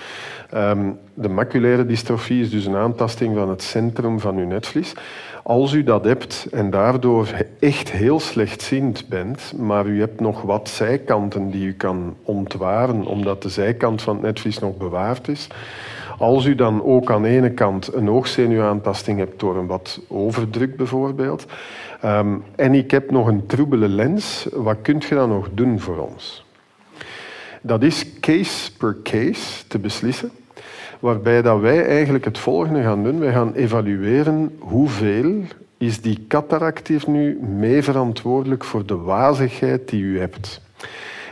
Um, 0.54 0.98
de 1.14 1.28
maculaire 1.28 1.86
dystrofie 1.86 2.40
is 2.40 2.50
dus 2.50 2.64
een 2.64 2.76
aantasting 2.76 3.36
van 3.36 3.48
het 3.48 3.62
centrum 3.62 4.20
van 4.20 4.36
uw 4.36 4.46
netvlies. 4.46 4.94
Als 5.42 5.72
u 5.72 5.82
dat 5.82 6.04
hebt 6.04 6.46
en 6.52 6.70
daardoor 6.70 7.28
echt 7.60 7.90
heel 7.90 8.20
slechtziend 8.20 9.08
bent, 9.08 9.52
maar 9.56 9.86
u 9.86 10.00
hebt 10.00 10.20
nog 10.20 10.42
wat 10.42 10.68
zijkanten 10.68 11.50
die 11.50 11.66
u 11.66 11.72
kan 11.72 12.16
ontwaren, 12.22 13.06
omdat 13.06 13.42
de 13.42 13.48
zijkant 13.48 14.02
van 14.02 14.14
het 14.14 14.24
netvlies 14.24 14.58
nog 14.58 14.76
bewaard 14.76 15.28
is, 15.28 15.48
als 16.18 16.44
u 16.44 16.54
dan 16.54 16.84
ook 16.84 17.10
aan 17.10 17.22
de 17.22 17.28
ene 17.28 17.50
kant 17.50 17.94
een 17.94 18.10
oogzenuwaantasting 18.10 19.18
hebt 19.18 19.40
door 19.40 19.56
een 19.56 19.66
wat 19.66 20.00
overdruk 20.08 20.76
bijvoorbeeld, 20.76 21.46
um, 22.04 22.42
en 22.56 22.74
ik 22.74 22.90
heb 22.90 23.10
nog 23.10 23.26
een 23.26 23.46
troebele 23.46 23.88
lens, 23.88 24.46
wat 24.52 24.76
kunt 24.82 25.04
je 25.04 25.14
dan 25.14 25.28
nog 25.28 25.48
doen 25.52 25.80
voor 25.80 25.98
ons? 25.98 26.46
Dat 27.62 27.82
is 27.82 28.20
case 28.20 28.76
per 28.76 28.96
case 29.02 29.66
te 29.66 29.78
beslissen, 29.78 30.30
waarbij 31.00 31.42
dat 31.42 31.60
wij 31.60 31.86
eigenlijk 31.86 32.24
het 32.24 32.38
volgende 32.38 32.82
gaan 32.82 33.02
doen. 33.02 33.18
Wij 33.18 33.32
gaan 33.32 33.54
evalueren 33.54 34.56
hoeveel 34.58 35.42
is 35.78 36.00
die 36.00 36.24
cataract 36.28 36.88
hier 36.88 37.04
nu 37.06 37.38
mee 37.42 37.82
verantwoordelijk 37.82 38.64
voor 38.64 38.86
de 38.86 38.96
wazigheid 38.96 39.88
die 39.88 40.02
u 40.02 40.18
hebt. 40.18 40.60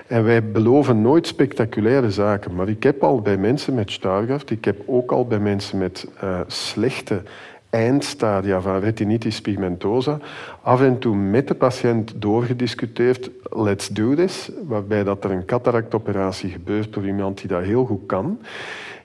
En 0.07 0.25
wij 0.25 0.51
beloven 0.51 1.03
nooit 1.03 1.27
spectaculaire 1.27 2.11
zaken, 2.11 2.55
maar 2.55 2.69
ik 2.69 2.83
heb 2.83 3.03
al 3.03 3.21
bij 3.21 3.37
mensen 3.37 3.75
met 3.75 3.91
Stargardt, 3.91 4.51
ik 4.51 4.65
heb 4.65 4.83
ook 4.87 5.13
al 5.13 5.27
bij 5.27 5.39
mensen 5.39 5.79
met 5.79 6.07
uh, 6.25 6.41
slechte 6.47 7.23
eindstadia 7.71 8.61
van 8.61 8.81
retinitis 8.81 9.41
pigmentosa 9.41 10.19
af 10.63 10.81
en 10.81 10.99
toe 10.99 11.17
met 11.17 11.49
de 11.49 11.55
patiënt 11.55 12.13
doorgediscuteerd, 12.17 13.31
let's 13.51 13.89
do 13.89 14.15
this, 14.15 14.51
waarbij 14.67 15.05
dat 15.05 15.25
er 15.25 15.31
een 15.31 15.45
cataractoperatie 15.45 16.51
gebeurt 16.51 16.93
door 16.93 17.07
iemand 17.07 17.39
die 17.39 17.49
dat 17.49 17.63
heel 17.63 17.85
goed 17.85 18.07
kan. 18.07 18.41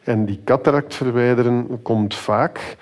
En 0.04 0.26
die 0.26 0.40
cataract 0.44 0.96
verwijderen 0.96 1.82
komt 1.82 2.16
vaak 2.16 2.78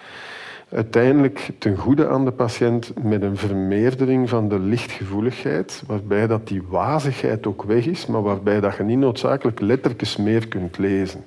uiteindelijk 0.72 1.50
ten 1.58 1.76
goede 1.76 2.08
aan 2.08 2.26
de 2.26 2.32
patiënt 2.32 3.04
met 3.04 3.22
een 3.22 3.38
vermeerdering 3.38 4.30
van 4.30 4.50
de 4.50 4.60
lichtgevoeligheid, 4.60 5.84
waarbij 5.88 6.28
dat 6.28 6.48
die 6.48 6.62
wazigheid 6.68 7.48
ook 7.48 7.64
weg 7.64 7.86
is, 7.86 8.06
maar 8.06 8.22
waarbij 8.22 8.60
dat 8.60 8.76
je 8.76 8.84
niet 8.84 8.98
noodzakelijk 8.98 9.60
lettertjes 9.60 10.18
meer 10.18 10.48
kunt 10.48 10.78
lezen. 10.78 11.24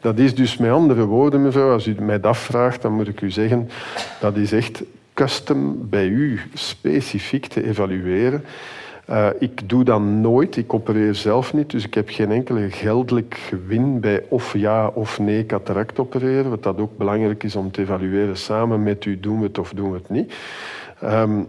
Dat 0.00 0.18
is 0.18 0.34
dus 0.34 0.56
met 0.56 0.70
andere 0.70 1.04
woorden, 1.04 1.42
mevrouw, 1.42 1.72
als 1.72 1.86
u 1.86 1.94
mij 2.00 2.20
dat 2.20 2.36
vraagt, 2.36 2.82
dan 2.82 2.92
moet 2.92 3.08
ik 3.08 3.20
u 3.20 3.30
zeggen, 3.30 3.68
dat 4.20 4.36
is 4.36 4.52
echt 4.52 4.82
custom 5.14 5.88
bij 5.88 6.06
u 6.06 6.40
specifiek 6.54 7.46
te 7.46 7.66
evalueren. 7.66 8.44
Uh, 9.10 9.28
ik 9.38 9.68
doe 9.68 9.84
dat 9.84 10.00
nooit, 10.00 10.56
ik 10.56 10.74
opereer 10.74 11.14
zelf 11.14 11.52
niet, 11.52 11.70
dus 11.70 11.84
ik 11.84 11.94
heb 11.94 12.08
geen 12.08 12.30
enkele 12.30 12.70
geldelijk 12.70 13.34
gewin 13.34 14.00
bij 14.00 14.24
of 14.28 14.56
ja 14.56 14.88
of 14.88 15.18
nee 15.18 15.46
cataract 15.46 15.98
opereren, 15.98 16.50
wat 16.50 16.62
dat 16.62 16.78
ook 16.78 16.96
belangrijk 16.96 17.42
is 17.42 17.56
om 17.56 17.70
te 17.70 17.80
evalueren 17.80 18.36
samen 18.36 18.82
met 18.82 19.04
u, 19.04 19.20
doen 19.20 19.38
we 19.38 19.46
het 19.46 19.58
of 19.58 19.72
doen 19.72 19.90
we 19.90 19.96
het 19.96 20.08
niet. 20.08 20.34
Um, 21.04 21.48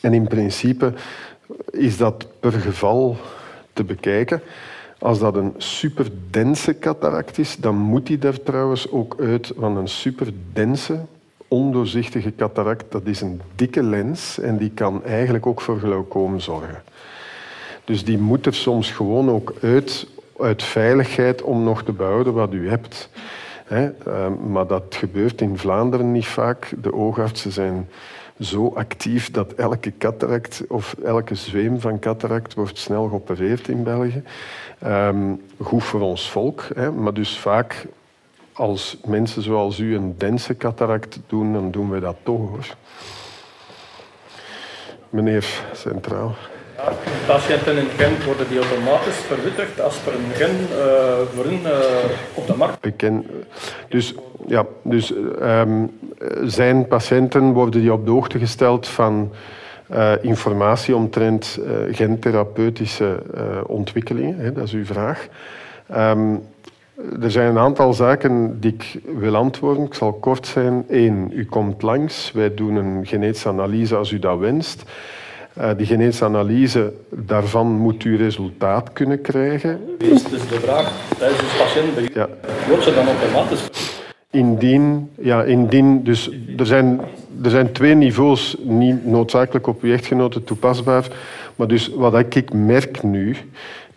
en 0.00 0.14
in 0.14 0.28
principe 0.28 0.92
is 1.70 1.96
dat 1.96 2.26
per 2.40 2.52
geval 2.52 3.16
te 3.72 3.84
bekijken. 3.84 4.40
Als 4.98 5.18
dat 5.18 5.36
een 5.36 5.54
superdense 5.56 6.78
cataract 6.78 7.38
is, 7.38 7.56
dan 7.56 7.76
moet 7.76 8.06
die 8.06 8.18
er 8.18 8.42
trouwens 8.42 8.90
ook 8.90 9.16
uit 9.20 9.52
van 9.58 9.76
een 9.76 9.88
superdense 9.88 11.00
ondoorzichtige 11.48 12.34
cataract, 12.34 12.84
dat 12.88 13.06
is 13.06 13.20
een 13.20 13.40
dikke 13.54 13.82
lens 13.82 14.38
en 14.38 14.56
die 14.56 14.70
kan 14.70 15.04
eigenlijk 15.04 15.46
ook 15.46 15.60
voor 15.60 15.78
glaucoom 15.78 16.40
zorgen. 16.40 16.82
Dus 17.84 18.04
die 18.04 18.18
moet 18.18 18.46
er 18.46 18.54
soms 18.54 18.90
gewoon 18.90 19.30
ook 19.30 19.54
uit, 19.62 20.06
uit 20.38 20.62
veiligheid 20.62 21.42
om 21.42 21.62
nog 21.62 21.82
te 21.82 21.92
behouden 21.92 22.32
wat 22.32 22.52
u 22.52 22.68
hebt. 22.68 23.08
Ehm, 23.68 24.50
maar 24.50 24.66
dat 24.66 24.84
gebeurt 24.88 25.40
in 25.40 25.58
Vlaanderen 25.58 26.12
niet 26.12 26.26
vaak. 26.26 26.74
De 26.82 26.94
oogartsen 26.94 27.52
zijn 27.52 27.88
zo 28.40 28.72
actief 28.74 29.30
dat 29.30 29.52
elke 29.52 29.92
cataract 29.98 30.64
of 30.68 30.96
elke 31.04 31.34
zweem 31.34 31.80
van 31.80 31.98
cataract 31.98 32.54
wordt 32.54 32.78
snel 32.78 33.08
geopereerd 33.08 33.68
in 33.68 33.82
België. 33.82 34.22
Um, 34.86 35.42
goed 35.60 35.84
voor 35.84 36.00
ons 36.00 36.30
volk, 36.30 36.68
maar 36.96 37.14
dus 37.14 37.38
vaak 37.38 37.86
als 38.58 38.96
mensen 39.06 39.42
zoals 39.42 39.78
u 39.78 39.94
een 39.94 40.14
dense 40.16 40.56
cataract 40.56 41.20
doen, 41.26 41.52
dan 41.52 41.70
doen 41.70 41.90
wij 41.90 42.00
dat 42.00 42.16
toch 42.22 42.38
hoor. 42.38 42.66
Meneer 45.10 45.46
Centraal. 45.72 46.34
Ja, 46.76 46.92
patiënten 47.26 47.76
in 47.76 47.88
Gent 47.96 48.24
worden 48.24 48.48
die 48.48 48.58
automatisch 48.58 49.16
verwittigd 49.16 49.80
als 49.80 50.06
er 50.06 50.14
een 50.14 50.30
gen 50.32 50.56
uh, 50.70 50.76
voor 51.34 51.44
hun 51.44 51.60
uh, 51.60 51.72
op 52.34 52.46
de 52.46 52.54
markt. 52.54 53.02
Dus, 53.88 54.14
ja, 54.46 54.66
dus 54.82 55.14
um, 55.42 55.98
zijn 56.44 56.86
patiënten 56.86 57.52
worden 57.52 57.80
die 57.80 57.92
op 57.92 58.04
de 58.04 58.10
hoogte 58.10 58.38
gesteld 58.38 58.88
van 58.88 59.32
uh, 59.92 60.12
informatie 60.20 60.96
omtrent 60.96 61.58
gentherapeutische 61.90 63.22
ontwikkelingen. 63.66 64.38
Hè, 64.38 64.52
dat 64.52 64.64
is 64.64 64.72
uw 64.72 64.84
vraag. 64.84 65.28
Um, 65.96 66.42
er 67.22 67.30
zijn 67.30 67.48
een 67.48 67.58
aantal 67.58 67.92
zaken 67.92 68.60
die 68.60 68.72
ik 68.72 69.00
wil 69.18 69.36
antwoorden. 69.36 69.84
Ik 69.84 69.94
zal 69.94 70.12
kort 70.12 70.46
zijn. 70.46 70.84
Eén, 70.88 71.30
u 71.34 71.44
komt 71.44 71.82
langs. 71.82 72.32
Wij 72.32 72.54
doen 72.54 72.76
een 72.76 73.06
genetische 73.06 73.48
analyse 73.48 73.96
als 73.96 74.10
u 74.10 74.18
dat 74.18 74.38
wenst. 74.38 74.82
Uh, 75.58 75.70
die 75.76 75.86
genetische 75.86 76.24
analyse, 76.24 76.92
daarvan 77.10 77.66
moet 77.66 78.04
u 78.04 78.16
resultaat 78.16 78.92
kunnen 78.92 79.20
krijgen. 79.20 79.80
Dus, 79.98 80.22
dus 80.24 80.48
de 80.48 80.60
vraag, 80.60 80.92
tijdens 81.18 81.40
de 81.40 81.56
patiënt, 81.58 82.14
ja. 82.14 82.28
wordt 82.68 82.82
ze 82.82 82.94
dan 82.94 83.06
automatisch? 83.06 83.68
Indien, 84.30 85.10
ja, 85.20 85.42
indien, 85.42 86.04
dus 86.04 86.30
er 86.56 86.66
zijn, 86.66 87.00
er 87.42 87.50
zijn 87.50 87.72
twee 87.72 87.94
niveaus, 87.94 88.56
niet 88.62 89.06
noodzakelijk 89.06 89.66
op 89.66 89.82
uw 89.82 89.92
echtgenote 89.92 90.44
toepasbaar, 90.44 91.06
maar 91.56 91.66
dus 91.66 91.90
wat 91.94 92.34
ik 92.34 92.52
merk 92.52 93.02
nu, 93.02 93.36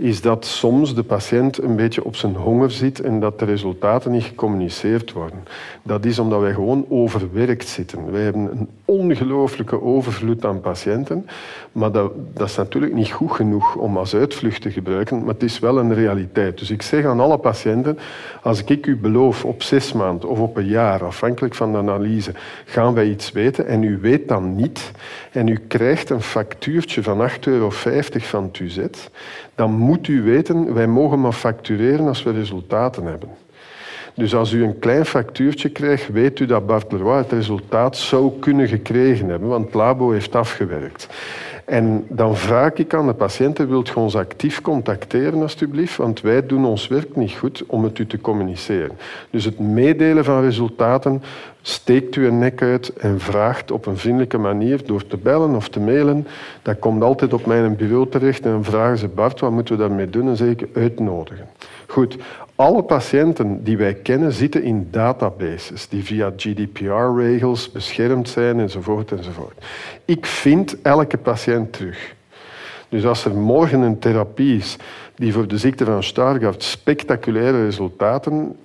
is 0.01 0.21
dat 0.21 0.45
soms 0.45 0.95
de 0.95 1.03
patiënt 1.03 1.61
een 1.61 1.75
beetje 1.75 2.03
op 2.03 2.15
zijn 2.15 2.35
honger 2.35 2.71
zit 2.71 2.99
en 2.99 3.19
dat 3.19 3.39
de 3.39 3.45
resultaten 3.45 4.11
niet 4.11 4.23
gecommuniceerd 4.23 5.11
worden. 5.11 5.43
Dat 5.83 6.05
is 6.05 6.19
omdat 6.19 6.39
wij 6.39 6.53
gewoon 6.53 6.85
overwerkt 6.89 7.67
zitten. 7.67 8.11
Wij 8.11 8.21
hebben 8.21 8.51
een 8.51 8.69
ongelooflijke 8.85 9.81
overvloed 9.81 10.45
aan 10.45 10.61
patiënten, 10.61 11.27
maar 11.71 11.91
dat, 11.91 12.11
dat 12.33 12.47
is 12.47 12.55
natuurlijk 12.55 12.93
niet 12.93 13.11
goed 13.11 13.31
genoeg 13.31 13.75
om 13.75 13.97
als 13.97 14.15
uitvlucht 14.15 14.61
te 14.61 14.71
gebruiken, 14.71 15.19
maar 15.19 15.33
het 15.33 15.43
is 15.43 15.59
wel 15.59 15.77
een 15.77 15.93
realiteit. 15.93 16.57
Dus 16.57 16.71
ik 16.71 16.81
zeg 16.81 17.05
aan 17.05 17.19
alle 17.19 17.37
patiënten, 17.37 17.97
als 18.41 18.63
ik 18.63 18.85
u 18.85 18.97
beloof 18.97 19.45
op 19.45 19.63
zes 19.63 19.93
maanden 19.93 20.29
of 20.29 20.39
op 20.39 20.57
een 20.57 20.67
jaar, 20.67 21.03
afhankelijk 21.03 21.55
van 21.55 21.71
de 21.71 21.77
analyse, 21.77 22.33
gaan 22.65 22.93
wij 22.93 23.09
iets 23.09 23.31
weten 23.31 23.67
en 23.67 23.83
u 23.83 23.99
weet 24.01 24.27
dan 24.27 24.55
niet 24.55 24.91
en 25.31 25.47
u 25.47 25.59
krijgt 25.67 26.09
een 26.09 26.21
factuurtje 26.21 27.03
van 27.03 27.29
8,50 27.29 27.39
euro 27.39 27.69
van 27.69 28.43
het 28.43 28.59
UZ, 28.59 28.79
dan 29.55 29.71
moet 29.71 29.90
u 30.07 30.21
weten, 30.21 30.73
wij 30.73 30.87
mogen 30.87 31.21
maar 31.21 31.31
factureren 31.31 32.07
als 32.07 32.23
we 32.23 32.31
resultaten 32.31 33.05
hebben. 33.05 33.29
Dus 34.13 34.35
als 34.35 34.51
u 34.51 34.63
een 34.63 34.79
klein 34.79 35.05
factuurtje 35.05 35.69
krijgt, 35.69 36.07
weet 36.07 36.39
u 36.39 36.45
dat 36.45 36.65
Bart 36.65 36.91
het 36.91 37.31
resultaat 37.31 37.97
zou 37.97 38.31
kunnen 38.39 38.67
gekregen 38.67 39.29
hebben, 39.29 39.49
want 39.49 39.65
het 39.65 39.73
labo 39.73 40.11
heeft 40.11 40.35
afgewerkt. 40.35 41.07
En 41.71 42.05
dan 42.09 42.37
vraag 42.37 42.73
ik 42.73 42.93
aan 42.93 43.07
de 43.07 43.13
patiënten, 43.13 43.69
wilt 43.69 43.89
u 43.89 43.93
ons 43.93 44.15
actief 44.15 44.61
contacteren 44.61 45.41
alstublieft, 45.41 45.97
want 45.97 46.21
wij 46.21 46.45
doen 46.45 46.65
ons 46.65 46.87
werk 46.87 47.15
niet 47.15 47.31
goed 47.31 47.63
om 47.67 47.83
het 47.83 47.99
u 47.99 48.07
te 48.07 48.21
communiceren. 48.21 48.97
Dus 49.29 49.45
het 49.45 49.59
meedelen 49.59 50.23
van 50.23 50.41
resultaten, 50.41 51.23
steekt 51.61 52.15
u 52.15 52.27
een 52.27 52.39
nek 52.39 52.61
uit 52.61 52.93
en 52.93 53.19
vraagt 53.19 53.71
op 53.71 53.85
een 53.85 53.97
vriendelijke 53.97 54.37
manier 54.37 54.85
door 54.85 55.07
te 55.07 55.17
bellen 55.17 55.55
of 55.55 55.69
te 55.69 55.79
mailen. 55.79 56.27
Dat 56.61 56.79
komt 56.79 57.03
altijd 57.03 57.33
op 57.33 57.45
mijn 57.45 57.75
bureau 57.75 58.09
terecht 58.09 58.45
en 58.45 58.63
vragen 58.63 58.97
ze, 58.97 59.07
Bart, 59.07 59.39
wat 59.39 59.51
moeten 59.51 59.77
we 59.77 59.81
daarmee 59.81 60.09
doen? 60.09 60.27
En 60.27 60.37
zeg 60.37 60.49
ik, 60.49 60.67
uitnodigen. 60.73 61.47
Goed, 61.87 62.17
alle 62.61 62.83
patiënten 62.83 63.63
die 63.63 63.77
wij 63.77 63.93
kennen 63.93 64.31
zitten 64.31 64.63
in 64.63 64.87
databases 64.91 65.87
die 65.87 66.03
via 66.03 66.33
GDPR-regels 66.35 67.71
beschermd 67.71 68.29
zijn 68.29 68.59
enzovoort 68.59 69.11
enzovoort. 69.11 69.65
Ik 70.05 70.25
vind 70.25 70.81
elke 70.81 71.17
patiënt 71.17 71.73
terug. 71.73 72.15
Dus 72.89 73.05
als 73.05 73.25
er 73.25 73.35
morgen 73.35 73.81
een 73.81 73.99
therapie 73.99 74.57
is 74.57 74.77
die 75.15 75.33
voor 75.33 75.47
de 75.47 75.57
ziekte 75.57 75.85
van 75.85 76.03
Stargardt 76.03 76.63
spectaculaire 76.63 77.63
resultaten 77.63 78.55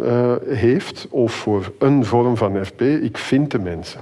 uh, 0.00 0.32
heeft, 0.48 1.06
of 1.10 1.32
voor 1.32 1.72
een 1.78 2.04
vorm 2.04 2.36
van 2.36 2.62
RP, 2.62 2.80
ik 2.80 3.18
vind 3.18 3.50
de 3.50 3.58
mensen. 3.58 4.00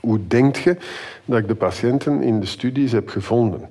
Hoe 0.00 0.18
denkt 0.26 0.58
je 0.58 0.76
dat 1.24 1.38
ik 1.38 1.48
de 1.48 1.54
patiënten 1.54 2.22
in 2.22 2.40
de 2.40 2.46
studies 2.46 2.92
heb 2.92 3.08
gevonden? 3.08 3.68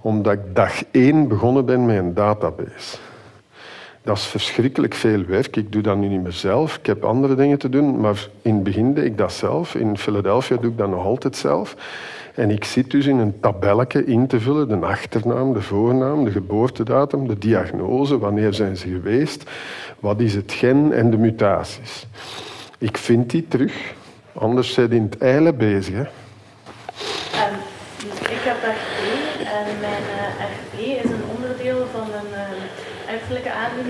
Omdat 0.00 0.32
ik 0.32 0.54
dag 0.54 0.82
één 0.90 1.28
begonnen 1.28 1.64
ben 1.64 1.86
met 1.86 1.96
een 1.96 2.14
database. 2.14 2.96
Dat 4.02 4.16
is 4.16 4.24
verschrikkelijk 4.24 4.94
veel 4.94 5.24
werk. 5.24 5.56
Ik 5.56 5.72
doe 5.72 5.82
dat 5.82 5.96
nu 5.96 6.08
niet 6.08 6.22
meer 6.22 6.32
zelf. 6.32 6.76
Ik 6.76 6.86
heb 6.86 7.04
andere 7.04 7.34
dingen 7.34 7.58
te 7.58 7.68
doen. 7.68 8.00
Maar 8.00 8.28
in 8.42 8.54
het 8.54 8.62
begin 8.62 8.94
deed 8.94 9.04
ik 9.04 9.18
dat 9.18 9.32
zelf. 9.32 9.74
In 9.74 9.98
Philadelphia 9.98 10.56
doe 10.56 10.70
ik 10.70 10.78
dat 10.78 10.88
nog 10.88 11.04
altijd 11.04 11.36
zelf. 11.36 11.76
En 12.34 12.50
ik 12.50 12.64
zit 12.64 12.90
dus 12.90 13.06
in 13.06 13.18
een 13.18 13.40
tabelletje 13.40 14.04
in 14.04 14.26
te 14.26 14.40
vullen. 14.40 14.68
De 14.68 14.86
achternaam, 14.86 15.52
de 15.52 15.62
voornaam, 15.62 16.24
de 16.24 16.30
geboortedatum, 16.30 17.28
de 17.28 17.38
diagnose. 17.38 18.18
Wanneer 18.18 18.54
zijn 18.54 18.76
ze 18.76 18.88
geweest? 18.88 19.50
Wat 19.98 20.20
is 20.20 20.34
het 20.34 20.52
gen 20.52 20.92
en 20.92 21.10
de 21.10 21.16
mutaties? 21.16 22.06
Ik 22.78 22.96
vind 22.96 23.30
die 23.30 23.48
terug. 23.48 23.94
Anders 24.32 24.72
zijn 24.72 24.92
in 24.92 25.02
het 25.02 25.18
eilen 25.18 25.56
bezig. 25.56 25.94
Hè. 25.94 26.00
Um, 26.00 27.58
ik 28.30 28.42
heb 28.42 28.56
RP 28.56 29.40
en 29.40 29.80
mijn 29.80 30.02
uh, 30.02 30.44
eh, 30.44 30.50
RP 30.50 31.04
is 31.04 31.10
een 31.10 31.24
onderdeel 31.36 31.86
van 31.92 32.02
een... 32.02 32.30
Uh, 32.32 32.70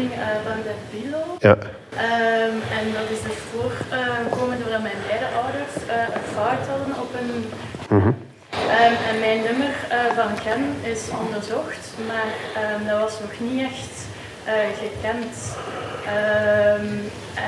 uh, 0.09 0.27
van 0.47 0.59
de 0.67 0.75
Bilo. 0.91 1.23
Ja. 1.39 1.57
Um, 1.93 2.57
en 2.79 2.87
dat 2.99 3.09
is 3.15 3.23
dus 3.23 3.39
voorgekomen 3.53 4.57
uh, 4.57 4.63
doordat 4.63 4.83
mijn 4.83 5.01
beide 5.07 5.29
ouders 5.43 5.75
uh, 5.77 6.17
een 6.17 6.29
fout 6.35 6.65
hadden 6.73 6.95
op 7.05 7.11
een. 7.21 7.33
Mm 7.89 8.01
-hmm. 8.03 8.17
um, 8.83 8.95
en 9.11 9.17
mijn 9.27 9.43
nummer 9.49 9.75
van 10.19 10.31
Gen 10.45 10.65
is 10.93 11.03
onderzocht, 11.23 11.85
maar 12.11 12.31
um, 12.63 12.87
dat 12.87 13.01
was 13.01 13.21
nog 13.21 13.35
niet 13.39 13.63
echt 13.71 13.95
gekend. 14.83 15.35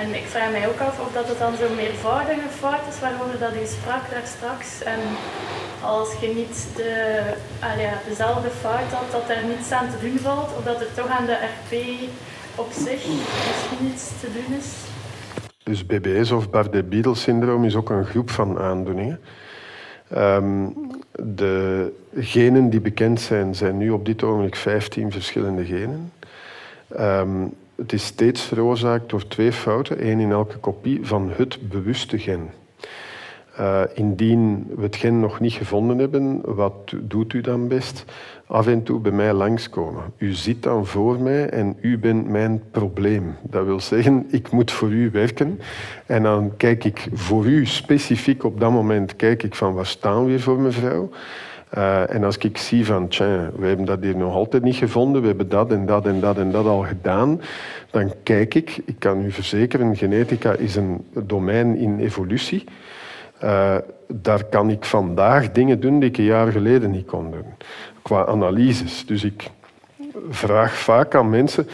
en 0.01 0.15
ik 0.15 0.27
vraag 0.27 0.51
mij 0.51 0.69
ook 0.69 0.81
af 0.81 1.01
of 1.01 1.13
dat 1.13 1.29
het 1.29 1.39
dan 1.39 1.55
zo'n 1.57 1.75
meervoudige 1.75 2.49
fout 2.61 2.87
is 2.93 3.01
waarover 3.01 3.39
dat 3.39 3.55
u 3.63 3.67
sprak 3.67 4.05
daar 4.11 4.29
straks. 4.37 4.83
En 4.95 5.01
als 5.83 6.09
je 6.21 6.29
niet 6.29 6.67
de, 6.77 7.21
ja, 7.87 7.93
dezelfde 8.09 8.51
fout 8.61 8.91
had, 8.99 9.11
dat 9.11 9.37
er 9.37 9.45
niets 9.45 9.71
aan 9.71 9.91
te 9.91 10.07
doen 10.07 10.19
valt, 10.19 10.51
of 10.57 10.65
dat 10.65 10.81
er 10.81 10.95
toch 10.95 11.09
aan 11.09 11.27
de 11.27 11.39
RP 11.55 11.73
op 12.55 12.73
zich 12.73 13.07
misschien 13.09 13.87
iets 13.93 14.21
te 14.21 14.27
doen 14.33 14.59
is. 14.59 14.75
Dus 15.63 15.87
BBS 15.87 16.31
of 16.31 16.51
Bardet-Biedl 16.51 17.13
syndroom 17.13 17.65
is 17.65 17.75
ook 17.75 17.91
een 17.91 18.05
groep 18.05 18.31
van 18.31 18.59
aandoeningen. 18.59 19.21
Um, 20.17 20.75
de 21.13 21.93
genen 22.15 22.71
die 22.71 22.81
bekend 22.81 23.21
zijn, 23.21 23.55
zijn 23.55 23.77
nu 23.77 23.91
op 23.91 24.05
dit 24.05 24.23
ogenblik 24.23 24.57
15 24.57 25.13
verschillende 25.13 25.65
genen. 25.65 26.13
Um, 27.01 27.55
het 27.75 27.93
is 27.93 28.05
steeds 28.05 28.43
veroorzaakt 28.43 29.11
door 29.11 29.29
twee 29.29 29.53
fouten, 29.53 29.99
één 29.99 30.21
in 30.21 30.31
elke 30.31 30.57
kopie 30.57 31.07
van 31.07 31.31
het 31.37 31.69
bewuste 31.69 32.19
gen. 32.19 32.51
Uh, 33.63 33.81
indien 33.95 34.67
we 34.77 34.83
het 34.83 34.97
gen 34.97 35.21
nog 35.21 35.41
niet 35.41 35.53
gevonden 35.53 35.99
hebben, 35.99 36.41
wat 36.45 36.95
doet 37.03 37.33
u 37.33 37.41
dan 37.41 37.69
best? 37.69 38.05
Af 38.47 38.67
en 38.67 38.83
toe 38.83 39.01
bij 39.01 39.13
mij 39.13 39.33
langskomen. 39.33 40.03
U 40.17 40.33
zit 40.33 40.63
dan 40.63 40.87
voor 40.87 41.21
mij 41.21 41.49
en 41.49 41.77
u 41.81 41.99
bent 41.99 42.29
mijn 42.29 42.63
probleem. 42.71 43.35
Dat 43.43 43.65
wil 43.65 43.81
zeggen, 43.81 44.27
ik 44.31 44.51
moet 44.51 44.71
voor 44.71 44.91
u 44.91 45.11
werken. 45.11 45.61
En 46.07 46.23
dan 46.23 46.53
kijk 46.57 46.85
ik 46.85 47.09
voor 47.13 47.47
u 47.47 47.67
specifiek 47.67 48.45
op 48.45 48.61
dat 48.61 48.71
moment, 48.71 49.17
kijk 49.17 49.43
ik 49.43 49.55
van 49.55 49.75
waar 49.75 49.87
staan 49.87 50.25
we 50.25 50.31
hier 50.31 50.41
voor 50.41 50.61
mevrouw? 50.61 51.11
Uh, 51.79 52.15
en 52.15 52.25
als 52.25 52.37
ik 52.37 52.59
zie 52.59 52.87
van, 52.87 53.09
tja, 53.09 53.51
we 53.57 53.67
hebben 53.67 53.87
dat 53.87 54.03
hier 54.03 54.17
nog 54.17 54.35
altijd 54.35 54.63
niet 54.63 54.77
gevonden, 54.77 55.21
we 55.21 55.27
hebben 55.27 55.49
dat 55.49 55.73
en 55.73 55.87
dat 55.87 56.07
en 56.07 56.21
dat 56.21 56.39
en 56.39 56.51
dat 56.51 56.67
al 56.67 56.83
gedaan, 56.83 57.41
dan 57.91 58.13
kijk 58.23 58.55
ik, 58.55 58.81
ik 58.85 58.97
kan 58.99 59.25
u 59.25 59.31
verzekeren, 59.31 59.97
genetica 59.97 60.53
is 60.53 60.77
een 60.77 61.05
domein 61.27 61.77
in 61.77 61.99
evolutie. 61.99 62.65
Uh, 63.45 63.77
daar 64.07 64.45
kan 64.45 64.71
ik 64.71 64.85
vandaag 64.85 65.53
dingen 65.53 65.81
doen 65.81 66.01
die 66.01 66.09
ik 66.09 66.19
een 66.19 66.25
jaar 66.25 66.53
geleden 66.53 66.91
niet 66.91 67.07
kon 67.07 67.31
doen. 67.31 67.45
Qua 68.03 68.27
analyses. 68.27 69.07
Dus 69.07 69.25
ik 69.25 69.51
vraag 70.31 70.75
vaak 70.75 71.15
aan 71.15 71.31
mensen. 71.31 71.69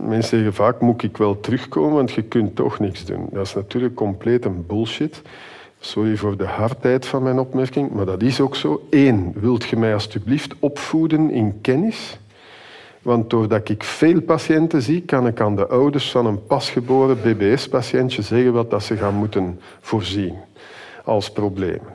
Mensen 0.00 0.36
zeggen 0.36 0.54
vaak, 0.54 0.80
moet 0.80 1.02
ik 1.02 1.16
wel 1.16 1.40
terugkomen, 1.40 1.94
want 1.94 2.12
je 2.12 2.22
kunt 2.22 2.56
toch 2.56 2.78
niks 2.78 3.04
doen. 3.04 3.28
Dat 3.32 3.46
is 3.46 3.54
natuurlijk 3.54 3.94
compleet 3.94 4.44
een 4.44 4.66
bullshit. 4.66 5.22
Sorry 5.80 6.16
voor 6.16 6.36
de 6.36 6.46
hardheid 6.46 7.06
van 7.06 7.22
mijn 7.22 7.38
opmerking, 7.38 7.90
maar 7.90 8.06
dat 8.06 8.22
is 8.22 8.40
ook 8.40 8.56
zo. 8.56 8.86
Eén, 8.90 9.34
wilt 9.40 9.64
je 9.64 9.76
mij 9.76 9.94
alstublieft 9.94 10.54
opvoeden 10.58 11.30
in 11.30 11.60
kennis? 11.60 12.18
Want 13.02 13.30
doordat 13.30 13.68
ik 13.68 13.84
veel 13.84 14.20
patiënten 14.20 14.82
zie, 14.82 15.00
kan 15.02 15.26
ik 15.26 15.40
aan 15.40 15.56
de 15.56 15.66
ouders 15.66 16.10
van 16.10 16.26
een 16.26 16.46
pasgeboren 16.46 17.20
BBS-patiëntje 17.22 18.22
zeggen 18.22 18.52
wat 18.52 18.70
dat 18.70 18.82
ze 18.82 18.96
gaan 18.96 19.14
moeten 19.14 19.60
voorzien 19.80 20.34
als 21.04 21.30
problemen. 21.30 21.92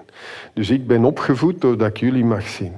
Dus 0.53 0.69
ik 0.69 0.87
ben 0.87 1.05
opgevoed 1.05 1.61
doordat 1.61 1.87
ik 1.87 1.97
jullie 1.97 2.25
mag 2.25 2.47
zien. 2.47 2.73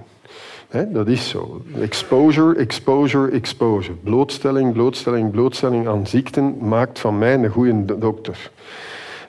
Dat 0.88 1.08
is 1.08 1.30
zo. 1.30 1.62
Exposure, 1.82 2.56
exposure, 2.56 3.32
exposure. 3.32 3.96
Blootstelling, 4.04 4.74
blootstelling, 4.74 5.32
blootstelling 5.32 5.88
aan 5.88 6.08
ziekten 6.08 6.68
maakt 6.68 7.00
van 7.00 7.18
mij 7.18 7.34
een 7.34 7.50
goede 7.50 7.98
dokter. 7.98 8.52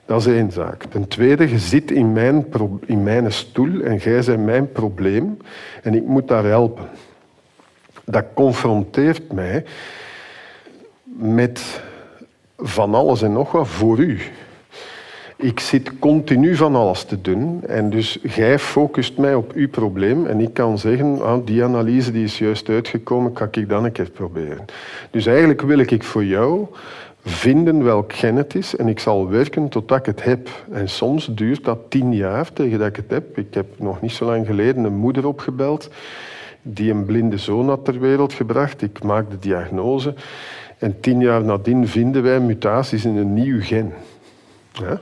Dat 0.06 0.20
is 0.20 0.26
één 0.26 0.52
zaak. 0.52 0.84
Ten 0.84 1.08
tweede, 1.08 1.48
je 1.48 1.58
zit 1.58 1.90
in 1.90 2.12
mijn, 2.12 2.46
in 2.86 3.02
mijn 3.02 3.32
stoel 3.32 3.80
en 3.80 3.96
jij 3.96 4.24
bent 4.24 4.44
mijn 4.44 4.72
probleem 4.72 5.36
en 5.82 5.94
ik 5.94 6.04
moet 6.04 6.28
daar 6.28 6.44
helpen. 6.44 6.88
Dat 8.04 8.24
confronteert 8.34 9.32
mij 9.32 9.64
met 11.16 11.82
van 12.56 12.94
alles 12.94 13.22
en 13.22 13.32
nog 13.32 13.52
wat 13.52 13.68
voor 13.68 13.98
u. 13.98 14.20
Ik 15.42 15.60
zit 15.60 15.98
continu 15.98 16.56
van 16.56 16.74
alles 16.74 17.04
te 17.04 17.20
doen 17.20 17.64
en 17.66 17.90
dus 17.90 18.18
jij 18.22 18.58
focust 18.58 19.16
mij 19.16 19.34
op 19.34 19.52
uw 19.52 19.68
probleem 19.68 20.26
en 20.26 20.40
ik 20.40 20.54
kan 20.54 20.78
zeggen, 20.78 21.22
ah, 21.22 21.46
die 21.46 21.64
analyse 21.64 22.12
die 22.12 22.24
is 22.24 22.38
juist 22.38 22.68
uitgekomen, 22.68 23.32
kan 23.32 23.48
ik 23.50 23.68
dan 23.68 23.84
een 23.84 23.92
keer 23.92 24.10
proberen. 24.10 24.64
Dus 25.10 25.26
eigenlijk 25.26 25.60
wil 25.62 25.78
ik 25.78 26.02
voor 26.02 26.24
jou 26.24 26.66
vinden 27.24 27.84
welk 27.84 28.12
gen 28.12 28.36
het 28.36 28.54
is 28.54 28.76
en 28.76 28.88
ik 28.88 28.98
zal 28.98 29.28
werken 29.28 29.68
totdat 29.68 29.98
ik 29.98 30.06
het 30.06 30.24
heb. 30.24 30.48
En 30.72 30.88
soms 30.88 31.26
duurt 31.26 31.64
dat 31.64 31.78
tien 31.88 32.14
jaar 32.14 32.52
tegen 32.52 32.78
dat 32.78 32.88
ik 32.88 32.96
het 32.96 33.10
heb. 33.10 33.38
Ik 33.38 33.54
heb 33.54 33.66
nog 33.76 34.00
niet 34.00 34.12
zo 34.12 34.24
lang 34.24 34.46
geleden 34.46 34.84
een 34.84 34.96
moeder 34.96 35.26
opgebeld 35.26 35.90
die 36.62 36.90
een 36.90 37.04
blinde 37.04 37.38
zoon 37.38 37.68
had 37.68 37.84
ter 37.84 38.00
wereld 38.00 38.32
gebracht. 38.32 38.82
Ik 38.82 39.02
maak 39.02 39.30
de 39.30 39.38
diagnose 39.38 40.14
en 40.78 41.00
tien 41.00 41.20
jaar 41.20 41.44
nadien 41.44 41.88
vinden 41.88 42.22
wij 42.22 42.40
mutaties 42.40 43.04
in 43.04 43.16
een 43.16 43.34
nieuw 43.34 43.60
gen. 43.60 43.92
Ja? 44.72 45.00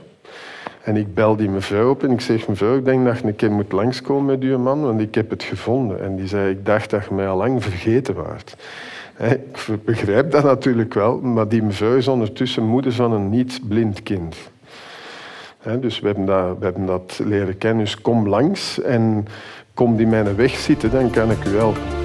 En 0.83 0.95
ik 0.95 1.13
bel 1.13 1.35
die 1.35 1.49
mevrouw 1.49 1.89
op 1.89 2.03
en 2.03 2.11
ik 2.11 2.21
zeg, 2.21 2.47
mevrouw, 2.47 2.77
ik 2.77 2.85
denk 2.85 3.05
dat 3.05 3.19
je 3.19 3.27
een 3.27 3.35
keer 3.35 3.51
moet 3.51 3.71
langskomen 3.71 4.25
met 4.25 4.41
uw 4.41 4.57
man, 4.57 4.81
want 4.81 5.01
ik 5.01 5.15
heb 5.15 5.29
het 5.29 5.43
gevonden. 5.43 6.01
En 6.01 6.15
die 6.15 6.27
zei, 6.27 6.51
ik 6.51 6.65
dacht 6.65 6.89
dat 6.89 7.05
je 7.05 7.13
mij 7.13 7.27
al 7.27 7.37
lang 7.37 7.63
vergeten 7.63 8.15
waart. 8.15 8.55
Ik 9.17 9.83
begrijp 9.85 10.31
dat 10.31 10.43
natuurlijk 10.43 10.93
wel, 10.93 11.19
maar 11.19 11.47
die 11.47 11.63
mevrouw 11.63 11.95
is 11.95 12.07
ondertussen 12.07 12.63
moeder 12.63 12.93
van 12.93 13.11
een 13.11 13.29
niet-blind 13.29 14.03
kind. 14.03 14.35
Dus 15.79 15.99
we 15.99 16.07
hebben, 16.07 16.25
dat, 16.25 16.57
we 16.57 16.63
hebben 16.63 16.85
dat 16.85 17.21
leren 17.23 17.57
kennen. 17.57 17.83
Dus 17.83 18.01
kom 18.01 18.27
langs 18.27 18.81
en 18.81 19.25
kom 19.73 19.95
die 19.95 20.07
mijn 20.07 20.35
weg 20.35 20.51
zitten, 20.55 20.91
dan 20.91 21.09
kan 21.09 21.31
ik 21.31 21.45
u 21.45 21.55
helpen. 21.55 22.00